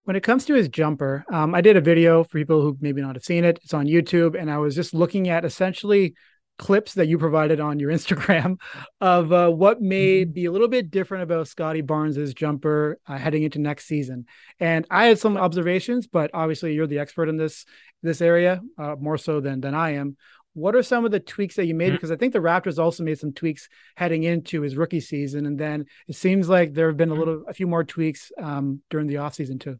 [0.08, 3.02] When it comes to his jumper, um, I did a video for people who maybe
[3.02, 3.58] not have seen it.
[3.62, 6.14] It's on YouTube, and I was just looking at essentially
[6.56, 8.58] clips that you provided on your Instagram
[9.02, 10.32] of uh, what may mm-hmm.
[10.32, 14.24] be a little bit different about Scottie Barnes's jumper uh, heading into next season.
[14.58, 17.66] And I had some observations, but obviously you're the expert in this
[18.02, 20.16] this area uh, more so than than I am.
[20.58, 21.86] What are some of the tweaks that you made?
[21.86, 21.94] Mm-hmm.
[21.96, 25.58] Because I think the Raptors also made some tweaks heading into his rookie season, and
[25.58, 27.18] then it seems like there have been a mm-hmm.
[27.18, 29.78] little, a few more tweaks um, during the offseason too.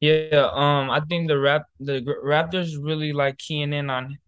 [0.00, 4.18] Yeah, um, I think the rap the Raptors really like keying in on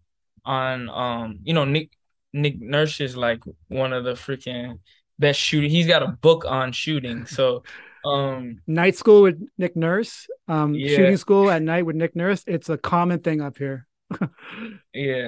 [0.45, 1.91] on um, you know, Nick
[2.33, 4.79] Nick Nurse is like one of the freaking
[5.19, 5.69] best shooting.
[5.69, 7.63] He's got a book on shooting, so
[8.05, 10.95] um night school with Nick Nurse, um yeah.
[10.95, 12.43] shooting school at night with Nick Nurse.
[12.47, 13.85] It's a common thing up here.
[14.93, 15.27] yeah,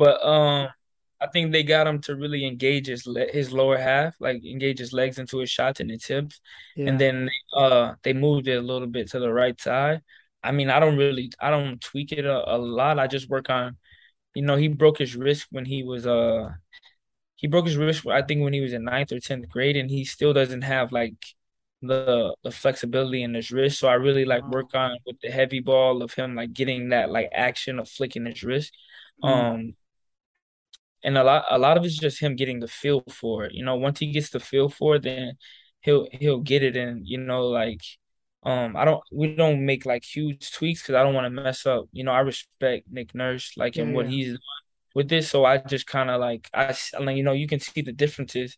[0.00, 0.68] but um,
[1.20, 4.94] I think they got him to really engage his his lower half, like engage his
[4.94, 6.40] legs into his shots and his hips,
[6.74, 6.88] yeah.
[6.88, 10.00] and then uh they moved it a little bit to the right side.
[10.42, 12.98] I mean, I don't really, I don't tweak it a, a lot.
[12.98, 13.76] I just work on,
[14.34, 16.50] you know, he broke his wrist when he was uh,
[17.36, 18.06] he broke his wrist.
[18.06, 20.92] I think when he was in ninth or tenth grade, and he still doesn't have
[20.92, 21.16] like
[21.82, 23.78] the the flexibility in his wrist.
[23.78, 27.10] So I really like work on with the heavy ball of him like getting that
[27.10, 28.72] like action of flicking his wrist.
[29.22, 29.28] Mm.
[29.28, 29.74] Um
[31.02, 33.54] and a lot a lot of it's just him getting the feel for it.
[33.54, 35.34] You know, once he gets the feel for it, then
[35.80, 36.76] he'll he'll get it.
[36.76, 37.82] And you know, like
[38.42, 41.66] um, I don't we don't make like huge tweaks because I don't want to mess
[41.66, 41.86] up.
[41.92, 43.96] You know, I respect Nick Nurse like and yeah.
[43.96, 44.38] what he's
[44.94, 47.82] with this, so I just kind of like I like you know you can see
[47.82, 48.56] the differences.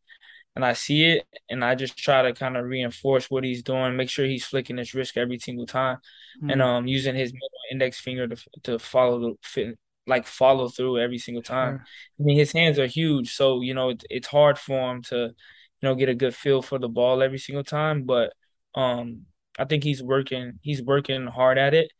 [0.55, 3.97] And I see it, and I just try to kind of reinforce what he's doing,
[3.97, 5.97] make sure he's flicking his wrist every single time,
[6.36, 6.51] mm-hmm.
[6.51, 10.98] and um using his middle index finger to to follow the fit, like follow through
[10.98, 11.78] every single time.
[11.78, 11.86] Sure.
[12.20, 15.16] I mean, his hands are huge, so you know it, it's hard for him to,
[15.16, 15.34] you
[15.82, 18.05] know, get a good feel for the ball every single time.
[18.05, 18.32] But
[18.74, 19.26] um,
[19.59, 20.59] I think he's working.
[20.62, 21.92] He's working hard at it.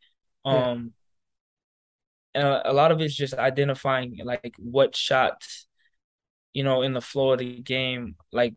[0.45, 0.93] Um,
[2.35, 2.41] yeah.
[2.41, 5.67] and a, a lot of it's just identifying like what shots,
[6.53, 8.55] you know, in the flow of the game, like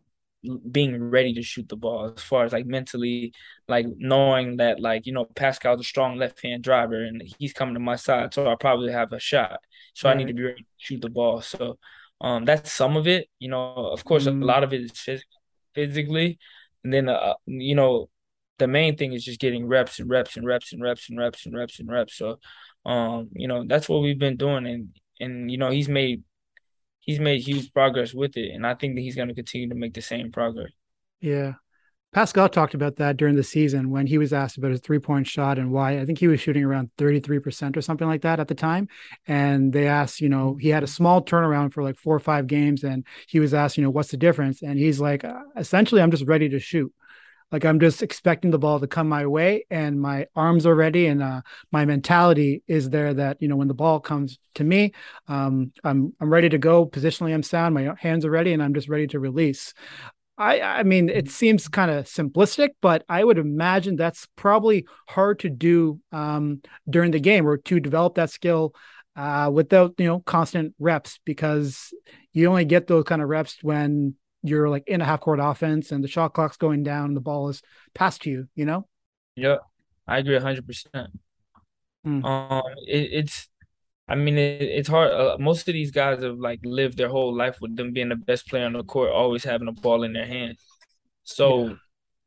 [0.71, 3.33] being ready to shoot the ball as far as like mentally
[3.67, 7.73] like knowing that like you know Pascal's a strong left hand driver and he's coming
[7.73, 9.59] to my side so I probably have a shot.
[9.93, 10.09] So.
[10.09, 11.41] I need to be ready to shoot the ball.
[11.41, 11.77] So
[12.21, 13.73] um that's some of it you know.
[13.91, 14.41] Of course mm.
[14.41, 15.21] a lot of it is phys-
[15.73, 16.39] physically.
[16.83, 18.09] And then uh, you know
[18.59, 21.45] the main thing is just getting reps and reps and reps and reps and reps
[21.45, 22.17] and reps and reps.
[22.17, 22.39] So
[22.85, 24.65] um you know that's what we've been doing.
[24.65, 24.89] And
[25.19, 26.23] and you know he's made
[27.07, 29.75] he's made huge progress with it, and I think that he's going to continue to
[29.75, 30.71] make the same progress.
[31.19, 31.53] Yeah.
[32.13, 35.27] Pascal talked about that during the season when he was asked about his three point
[35.27, 35.99] shot and why.
[35.99, 38.87] I think he was shooting around 33% or something like that at the time.
[39.27, 42.47] And they asked, you know, he had a small turnaround for like four or five
[42.47, 42.83] games.
[42.83, 44.61] And he was asked, you know, what's the difference?
[44.61, 46.93] And he's like, uh, essentially, I'm just ready to shoot.
[47.51, 51.07] Like I'm just expecting the ball to come my way, and my arms are ready,
[51.07, 51.41] and uh,
[51.71, 53.13] my mentality is there.
[53.13, 54.93] That you know, when the ball comes to me,
[55.27, 56.85] um, I'm I'm ready to go.
[56.85, 57.73] Positionally, I'm sound.
[57.73, 59.73] My hands are ready, and I'm just ready to release.
[60.37, 65.39] I, I mean, it seems kind of simplistic, but I would imagine that's probably hard
[65.39, 68.75] to do um, during the game or to develop that skill
[69.15, 71.91] uh, without you know constant reps because
[72.33, 74.13] you only get those kind of reps when
[74.43, 77.21] you're like in a half court offense and the shot clock's going down and the
[77.21, 77.61] ball is
[77.93, 78.87] past you, you know?
[79.35, 79.57] Yeah,
[80.07, 81.07] I agree 100%.
[82.05, 82.25] Mm.
[82.25, 83.49] Um, it, it's,
[84.07, 85.11] I mean, it, it's hard.
[85.11, 88.15] Uh, most of these guys have like lived their whole life with them being the
[88.15, 90.63] best player on the court, always having a ball in their hands.
[91.23, 91.73] So yeah.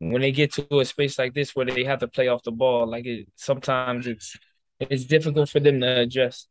[0.01, 2.53] when they get to a space like this where they have to play off the
[2.53, 4.37] ball, like it, sometimes it's,
[4.79, 6.49] it's difficult for them to adjust.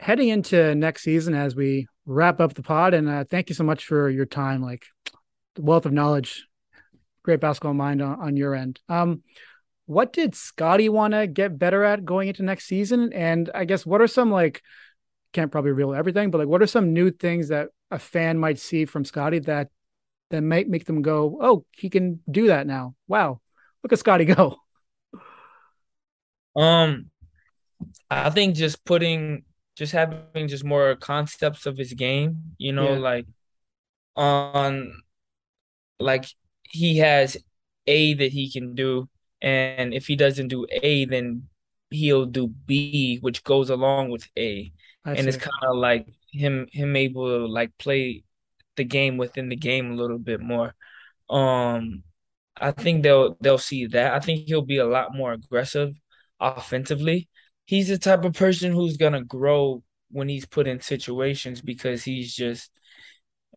[0.00, 2.94] Heading into next season, as we wrap up the pod.
[2.94, 4.62] And uh, thank you so much for your time.
[4.62, 4.86] Like
[5.54, 6.46] the wealth of knowledge,
[7.22, 8.80] great basketball mind on, on your end.
[8.88, 9.22] Um,
[9.86, 13.12] what did Scottie want to get better at going into next season?
[13.12, 14.62] And I guess what are some like
[15.32, 18.58] can't probably reveal everything, but like what are some new things that a fan might
[18.58, 19.68] see from Scottie that
[20.30, 23.40] that might make them go, "Oh, he can do that now." Wow,
[23.82, 24.56] look at Scottie go.
[26.56, 27.10] Um,
[28.10, 29.44] I think just putting
[29.78, 32.98] just having just more concepts of his game, you know, yeah.
[32.98, 33.26] like
[34.16, 34.92] on
[36.00, 36.26] like
[36.64, 37.36] he has
[37.86, 39.08] A that he can do
[39.40, 41.44] and if he doesn't do A then
[41.90, 44.72] he'll do B which goes along with A.
[45.04, 45.28] I and see.
[45.28, 48.24] it's kind of like him him able to like play
[48.76, 50.74] the game within the game a little bit more.
[51.30, 52.02] Um
[52.60, 54.12] I think they'll they'll see that.
[54.14, 55.94] I think he'll be a lot more aggressive
[56.40, 57.28] offensively
[57.68, 62.34] he's the type of person who's gonna grow when he's put in situations because he's
[62.34, 62.70] just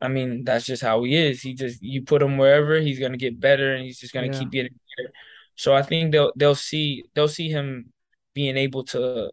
[0.02, 1.42] I mean, that's just how he is.
[1.42, 4.40] He just you put him wherever, he's gonna get better and he's just gonna yeah.
[4.40, 5.14] keep getting better.
[5.56, 7.94] So I think they'll they'll see they'll see him
[8.34, 9.32] being able to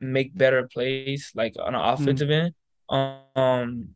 [0.00, 2.52] make better plays like on an offensive mm.
[2.90, 3.24] end.
[3.36, 3.88] Um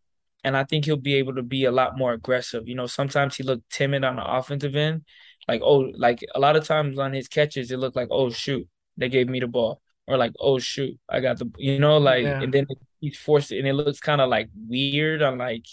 [0.44, 2.68] and I think he'll be able to be a lot more aggressive.
[2.68, 5.04] You know, sometimes he looked timid on the offensive end.
[5.48, 8.68] Like, oh, like a lot of times on his catches, it looked like, oh shoot,
[8.98, 9.80] they gave me the ball.
[10.06, 12.40] Or like, oh shoot, I got the you know, like yeah.
[12.40, 12.66] and then
[13.00, 15.66] he's forced it and it looks kind of like weird on like,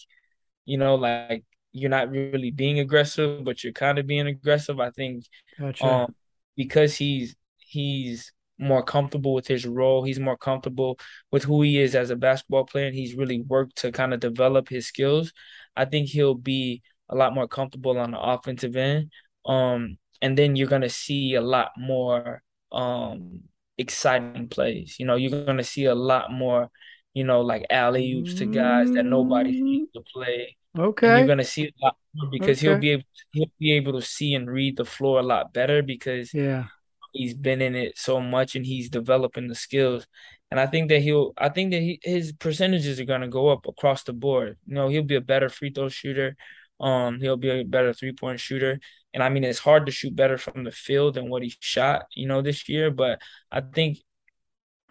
[0.66, 4.80] you know, like you're not really being aggressive, but you're kind of being aggressive.
[4.80, 5.26] I think
[5.60, 5.86] gotcha.
[5.86, 6.16] um
[6.56, 10.04] because he's he's more comfortable with his role.
[10.04, 11.00] He's more comfortable
[11.32, 12.88] with who he is as a basketball player.
[12.88, 15.34] And he's really worked to kind of develop his skills.
[15.76, 19.12] I think he'll be a lot more comfortable on the offensive end.
[19.46, 23.42] Um, and then you're gonna see a lot more um
[23.78, 24.98] exciting plays.
[25.00, 26.70] You know, you're gonna see a lot more,
[27.14, 29.68] you know, like alley oops to guys that nobody mm-hmm.
[29.68, 30.58] sees to play.
[30.78, 31.08] Okay.
[31.08, 32.68] And you're gonna see a lot more because okay.
[32.68, 35.54] he'll be able to, he'll be able to see and read the floor a lot
[35.54, 36.66] better because yeah
[37.14, 40.06] he's been in it so much and he's developing the skills.
[40.52, 43.66] And I think that he'll I think that he, his percentages are gonna go up
[43.68, 44.58] across the board.
[44.66, 46.36] You know, he'll be a better free throw shooter.
[46.80, 48.80] Um, he'll be a better three point shooter.
[49.14, 52.06] And I mean, it's hard to shoot better from the field than what he shot,
[52.16, 52.92] you know, this year.
[52.92, 53.22] But
[53.52, 54.00] I think,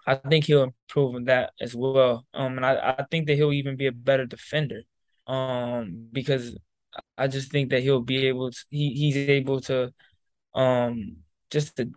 [0.06, 2.26] I think he'll improve in that as well.
[2.32, 4.82] Um, and I, I think that he'll even be a better defender.
[5.26, 6.56] Um, because
[7.16, 8.58] I just think that he'll be able to.
[8.70, 9.92] He he's able to,
[10.54, 11.16] um,
[11.50, 11.90] just to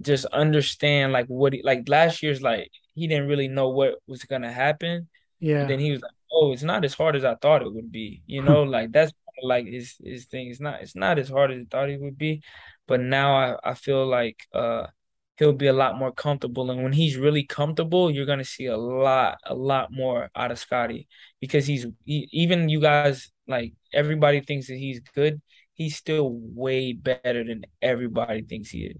[0.00, 4.24] just understand like what he like last year's like he didn't really know what was
[4.24, 5.08] gonna happen.
[5.40, 5.60] Yeah.
[5.60, 7.90] And then he was like, Oh, it's not as hard as I thought it would
[7.92, 8.22] be.
[8.26, 9.12] You know, like that's
[9.42, 10.48] like his his thing.
[10.48, 12.42] It's not it's not as hard as I thought it would be.
[12.86, 14.86] But now I, I feel like uh
[15.38, 16.70] he'll be a lot more comfortable.
[16.70, 20.58] And when he's really comfortable, you're gonna see a lot, a lot more out of
[20.58, 21.08] Scottie
[21.40, 25.40] because he's he, even you guys like everybody thinks that he's good.
[25.74, 28.96] He's still way better than everybody thinks he is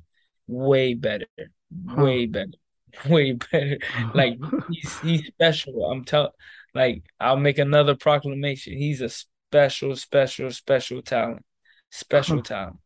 [0.49, 1.27] way better,
[1.71, 2.51] way better,
[3.09, 3.79] way better.
[4.15, 4.39] Like
[4.71, 5.91] he's he's special.
[5.91, 6.33] I'm telling.
[6.75, 8.77] Like I'll make another proclamation.
[8.77, 9.11] He's a
[9.49, 11.45] special, special, special talent.
[11.91, 12.77] Special talent.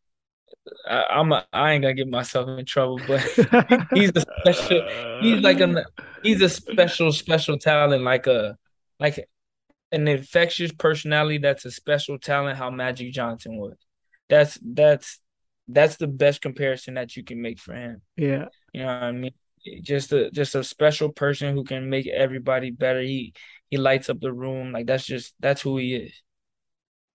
[0.88, 3.20] I, I'm a, I ain't gonna get myself in trouble, but
[3.94, 5.18] he's a special.
[5.20, 5.84] He's like a
[6.22, 8.04] he's a special, special talent.
[8.04, 8.56] Like a
[9.00, 9.28] like
[9.90, 11.38] an infectious personality.
[11.38, 12.58] That's a special talent.
[12.58, 13.76] How Magic Johnson was.
[14.28, 15.18] That's that's
[15.66, 18.02] that's the best comparison that you can make for him.
[18.16, 18.46] Yeah.
[18.72, 19.32] You know what I mean?
[19.82, 23.00] Just a just a special person who can make everybody better.
[23.00, 23.34] He
[23.68, 24.70] he lights up the room.
[24.70, 26.22] Like that's just that's who he is.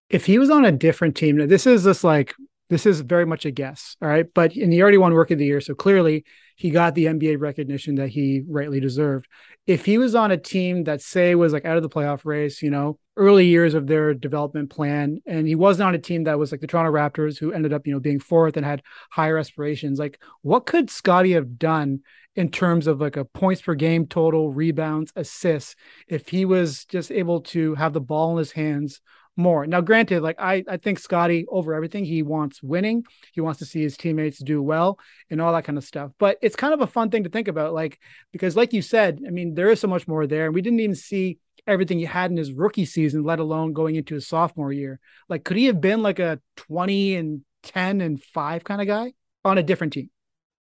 [0.10, 2.34] If he was on a different team, this is just like
[2.70, 3.96] this is very much a guess.
[4.02, 4.26] All right.
[4.34, 5.62] But and he already won work of the year.
[5.62, 9.28] So clearly he got the NBA recognition that he rightly deserved.
[9.68, 12.62] If he was on a team that say was like out of the playoff race,
[12.62, 16.40] you know, early years of their development plan, and he wasn't on a team that
[16.40, 18.82] was like the Toronto Raptors, who ended up, you know, being fourth and had
[19.12, 20.00] higher aspirations.
[20.00, 22.02] Like, what could Scottie have done
[22.36, 25.76] in terms of like a points per game total, rebounds, assists,
[26.08, 29.02] if he was just able to have the ball in his hands
[29.38, 29.68] more.
[29.68, 33.06] Now, granted, like I, I think Scottie over everything, he wants winning.
[33.32, 36.12] He wants to see his teammates do well and all that kind of stuff.
[36.18, 38.00] But it's kind of a fun thing to think about, like
[38.32, 40.80] because, like you said, I mean, there is so much more there, and we didn't
[40.80, 44.74] even see everything he had in his rookie season, let alone going into his sophomore
[44.74, 45.00] year.
[45.30, 49.14] Like, could he have been like a twenty and ten and five kind of guy
[49.46, 50.10] on a different team?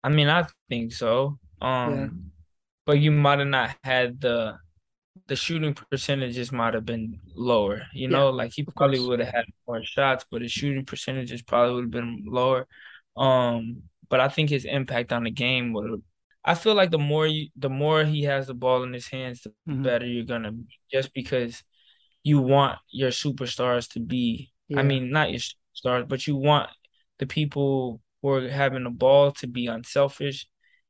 [0.03, 1.39] I mean, I think so.
[1.61, 2.07] Um, yeah.
[2.85, 4.59] but you might have not had the
[5.27, 7.83] the shooting percentages might have been lower.
[7.93, 11.41] You know, yeah, like he probably would have had more shots, but his shooting percentages
[11.41, 12.67] probably would have been lower.
[13.15, 16.01] Um, but I think his impact on the game would.
[16.45, 19.41] I feel like the more you, the more he has the ball in his hands,
[19.41, 19.83] the mm-hmm.
[19.83, 20.65] better you're gonna be.
[20.91, 21.61] Just because
[22.23, 24.51] you want your superstars to be.
[24.69, 24.79] Yeah.
[24.79, 25.41] I mean, not your
[25.73, 26.69] stars, but you want
[27.19, 30.47] the people who are having the ball to be unselfish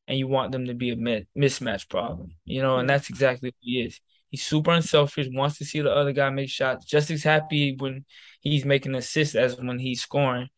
[0.07, 3.55] and you want them to be a mismatch problem, you know, and that's exactly what
[3.59, 3.99] he is.
[4.29, 8.05] He's super unselfish, wants to see the other guy make shots, just as happy when
[8.41, 10.49] he's making assists as when he's scoring.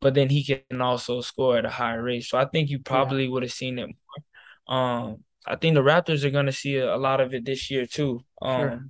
[0.00, 2.24] But then he can also score at a higher rate.
[2.24, 3.30] So I think you probably yeah.
[3.30, 4.76] would have seen it more.
[4.78, 7.86] Um, I think the Raptors are gonna see a, a lot of it this year
[7.86, 8.24] too.
[8.40, 8.84] Um, sure.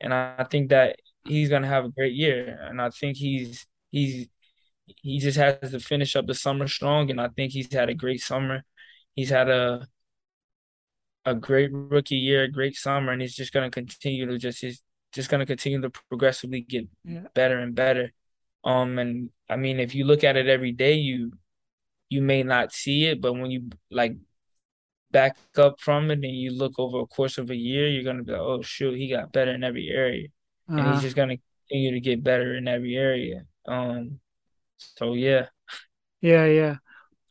[0.00, 2.58] and I, I think that he's gonna have a great year.
[2.68, 4.28] And I think he's he's
[4.86, 7.10] he just has to finish up the summer strong.
[7.10, 8.64] And I think he's had a great summer.
[9.14, 9.86] He's had a
[11.24, 14.60] a great rookie year, a great summer, and he's just going to continue to just
[14.60, 16.86] he's just going to continue to progressively get
[17.34, 18.12] better and better.
[18.64, 21.32] Um, and I mean, if you look at it every day, you
[22.08, 24.16] you may not see it, but when you like
[25.10, 28.22] back up from it and you look over a course of a year, you're gonna
[28.22, 30.28] be like, oh shoot, he got better in every area,
[30.68, 30.78] uh-huh.
[30.78, 31.00] and he's uh-huh.
[31.02, 31.36] just gonna
[31.68, 33.44] continue to get better in every area.
[33.66, 34.20] Um,
[34.76, 35.46] so yeah,
[36.20, 36.76] yeah, yeah.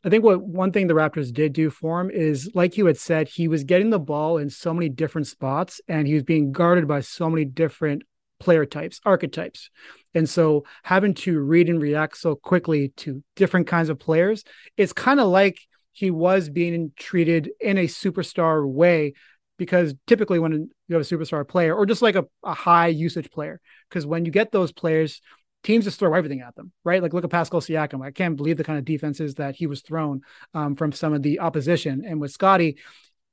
[0.04, 2.97] I think what one thing the Raptors did do for him is, like you had
[2.97, 6.51] said, he was getting the ball in so many different spots and he was being
[6.51, 8.04] guarded by so many different
[8.39, 9.70] player types, archetypes.
[10.14, 14.43] And so having to read and react so quickly to different kinds of players,
[14.76, 15.58] it's kind of like
[15.93, 19.14] he was being treated in a superstar way
[19.58, 23.32] because typically when you have a superstar player or just like a, a high usage
[23.32, 25.22] player, because when you get those players,
[25.64, 27.01] teams just throw everything at them, right?
[27.01, 28.05] Like look at Pascal Siakam.
[28.05, 30.22] I can't believe the kind of defenses that he was thrown
[30.53, 32.03] um, from some of the opposition.
[32.05, 32.78] And with Scottie,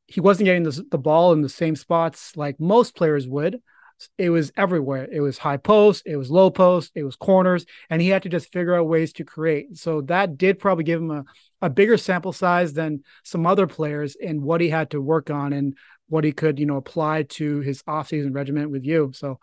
[0.06, 3.60] he wasn't getting the, the ball in the same spots like most players would.
[4.16, 5.06] It was everywhere.
[5.10, 8.30] It was high post, it was low post, it was corners, and he had to
[8.30, 9.76] just figure out ways to create.
[9.76, 11.24] So that did probably give him a,
[11.60, 15.52] a bigger sample size than some other players in what he had to work on
[15.52, 15.76] and
[16.08, 19.12] what he could, you know, apply to his offseason regiment with you.
[19.14, 19.38] So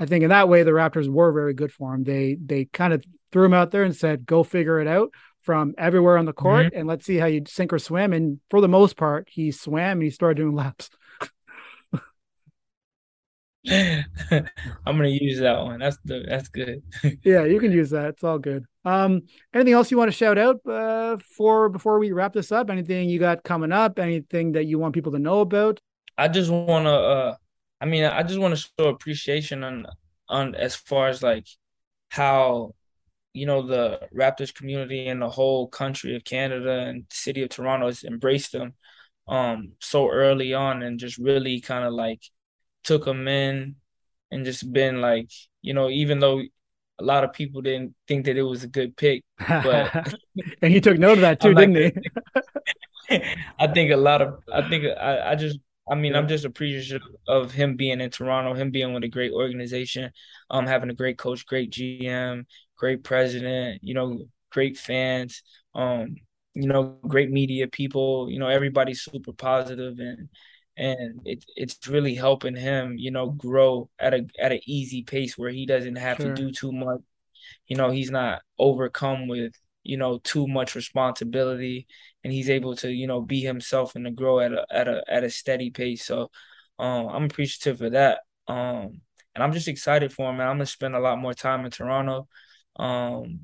[0.00, 2.04] I think in that way the Raptors were very good for him.
[2.04, 5.74] They they kind of threw him out there and said, "Go figure it out from
[5.76, 6.78] everywhere on the court, mm-hmm.
[6.78, 9.98] and let's see how you sink or swim." And for the most part, he swam
[9.98, 10.88] and he started doing laps.
[13.70, 14.06] I'm
[14.86, 15.80] gonna use that one.
[15.80, 16.82] That's the that's good.
[17.22, 18.06] yeah, you can use that.
[18.06, 18.64] It's all good.
[18.86, 19.22] Um,
[19.52, 22.70] anything else you want to shout out uh, for before we wrap this up?
[22.70, 23.98] Anything you got coming up?
[23.98, 25.78] Anything that you want people to know about?
[26.16, 27.34] I just want to uh,
[27.80, 29.86] I mean, I just want to show appreciation on
[30.28, 31.46] on as far as like
[32.10, 32.74] how
[33.32, 37.86] you know the Raptors community and the whole country of Canada and city of Toronto
[37.86, 38.74] has embraced them
[39.28, 42.22] um so early on and just really kind of like
[42.84, 43.76] took them in
[44.30, 45.30] and just been like
[45.62, 46.40] you know even though
[46.98, 49.92] a lot of people didn't think that it was a good pick but
[50.62, 51.76] and he took note of that too didn't
[53.08, 53.22] he
[53.58, 55.58] I think a lot of I think I, I just
[55.90, 56.18] I mean, yeah.
[56.18, 60.12] I'm just appreciative of him being in Toronto, him being with a great organization,
[60.48, 62.44] um, having a great coach, great GM,
[62.76, 65.42] great president, you know, great fans,
[65.74, 66.14] um,
[66.54, 68.30] you know, great media people.
[68.30, 70.28] You know, everybody's super positive and
[70.76, 75.36] and it, it's really helping him, you know, grow at a at an easy pace
[75.36, 76.28] where he doesn't have sure.
[76.28, 77.00] to do too much.
[77.66, 79.52] You know, he's not overcome with
[79.82, 81.86] you know too much responsibility
[82.22, 85.02] and he's able to you know be himself and to grow at a at a
[85.08, 86.04] at a steady pace.
[86.04, 86.30] So
[86.78, 88.20] um i'm appreciative for that.
[88.48, 89.00] Um
[89.34, 91.70] and i'm just excited for him and i'm gonna spend a lot more time in
[91.70, 92.28] toronto
[92.76, 93.40] um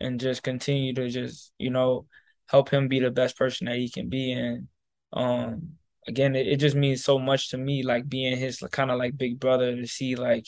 [0.00, 2.06] and just continue to just you know
[2.48, 4.32] help him be the best person that he can be.
[4.32, 4.68] And
[5.12, 5.72] um
[6.08, 9.16] again it, it just means so much to me like being his kind of like
[9.16, 10.46] big brother to see like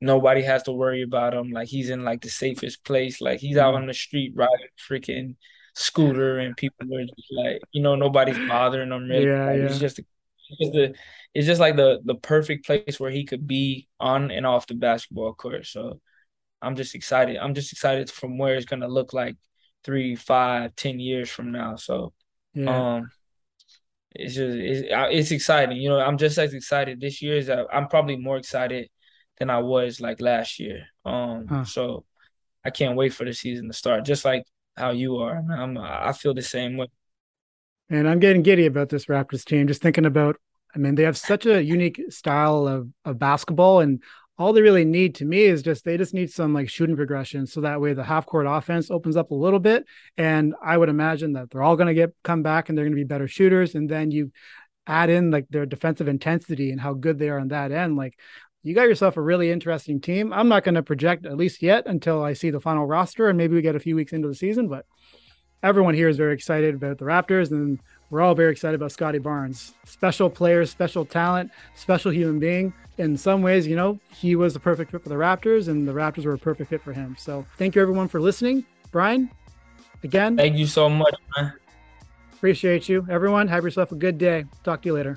[0.00, 1.50] nobody has to worry about him.
[1.50, 3.20] Like he's in like the safest place.
[3.20, 3.82] Like he's out mm-hmm.
[3.82, 4.54] on the street riding
[4.88, 5.36] freaking
[5.74, 9.08] scooter, and people are just like, you know, nobody's bothering him.
[9.08, 9.26] Really.
[9.26, 9.64] Yeah, like, yeah.
[9.64, 10.94] It's just, it's just the,
[11.34, 14.74] it's just like the the perfect place where he could be on and off the
[14.74, 15.66] basketball court.
[15.66, 16.00] So
[16.62, 17.36] I'm just excited.
[17.36, 19.36] I'm just excited from where it's gonna look like
[19.84, 21.76] three, five, ten years from now.
[21.76, 22.12] So,
[22.54, 22.96] yeah.
[22.96, 23.10] um.
[24.12, 26.00] It's just it's, it's exciting, you know.
[26.00, 27.36] I'm just as excited this year.
[27.36, 28.90] Is I'm probably more excited
[29.40, 30.84] than I was like last year.
[31.04, 31.64] Um, huh.
[31.64, 32.04] so
[32.64, 34.04] I can't wait for the season to start.
[34.04, 34.44] Just like
[34.76, 36.86] how you are, I'm I feel the same way.
[37.88, 39.66] And I'm getting giddy about this Raptors team.
[39.66, 40.36] Just thinking about,
[40.72, 44.02] I mean, they have such a unique style of of basketball, and
[44.38, 47.46] all they really need to me is just they just need some like shooting progression,
[47.46, 49.86] so that way the half court offense opens up a little bit.
[50.18, 52.92] And I would imagine that they're all going to get come back and they're going
[52.92, 53.74] to be better shooters.
[53.74, 54.32] And then you
[54.86, 57.96] add in like their defensive intensity and how good they are on that end.
[57.96, 58.18] Like
[58.62, 60.32] you got yourself a really interesting team.
[60.32, 63.38] I'm not going to project at least yet until I see the final roster and
[63.38, 64.86] maybe we get a few weeks into the season, but
[65.62, 67.80] everyone here is very excited about the Raptors and
[68.10, 69.74] we're all very excited about Scottie Barnes.
[69.84, 72.72] Special player, special talent, special human being.
[72.98, 75.92] In some ways, you know, he was the perfect fit for the Raptors and the
[75.92, 77.16] Raptors were a perfect fit for him.
[77.18, 78.66] So thank you everyone for listening.
[78.90, 79.30] Brian,
[80.02, 80.36] again.
[80.36, 81.52] Thank you so much, man.
[82.32, 83.06] Appreciate you.
[83.08, 84.44] Everyone, have yourself a good day.
[84.64, 85.16] Talk to you later.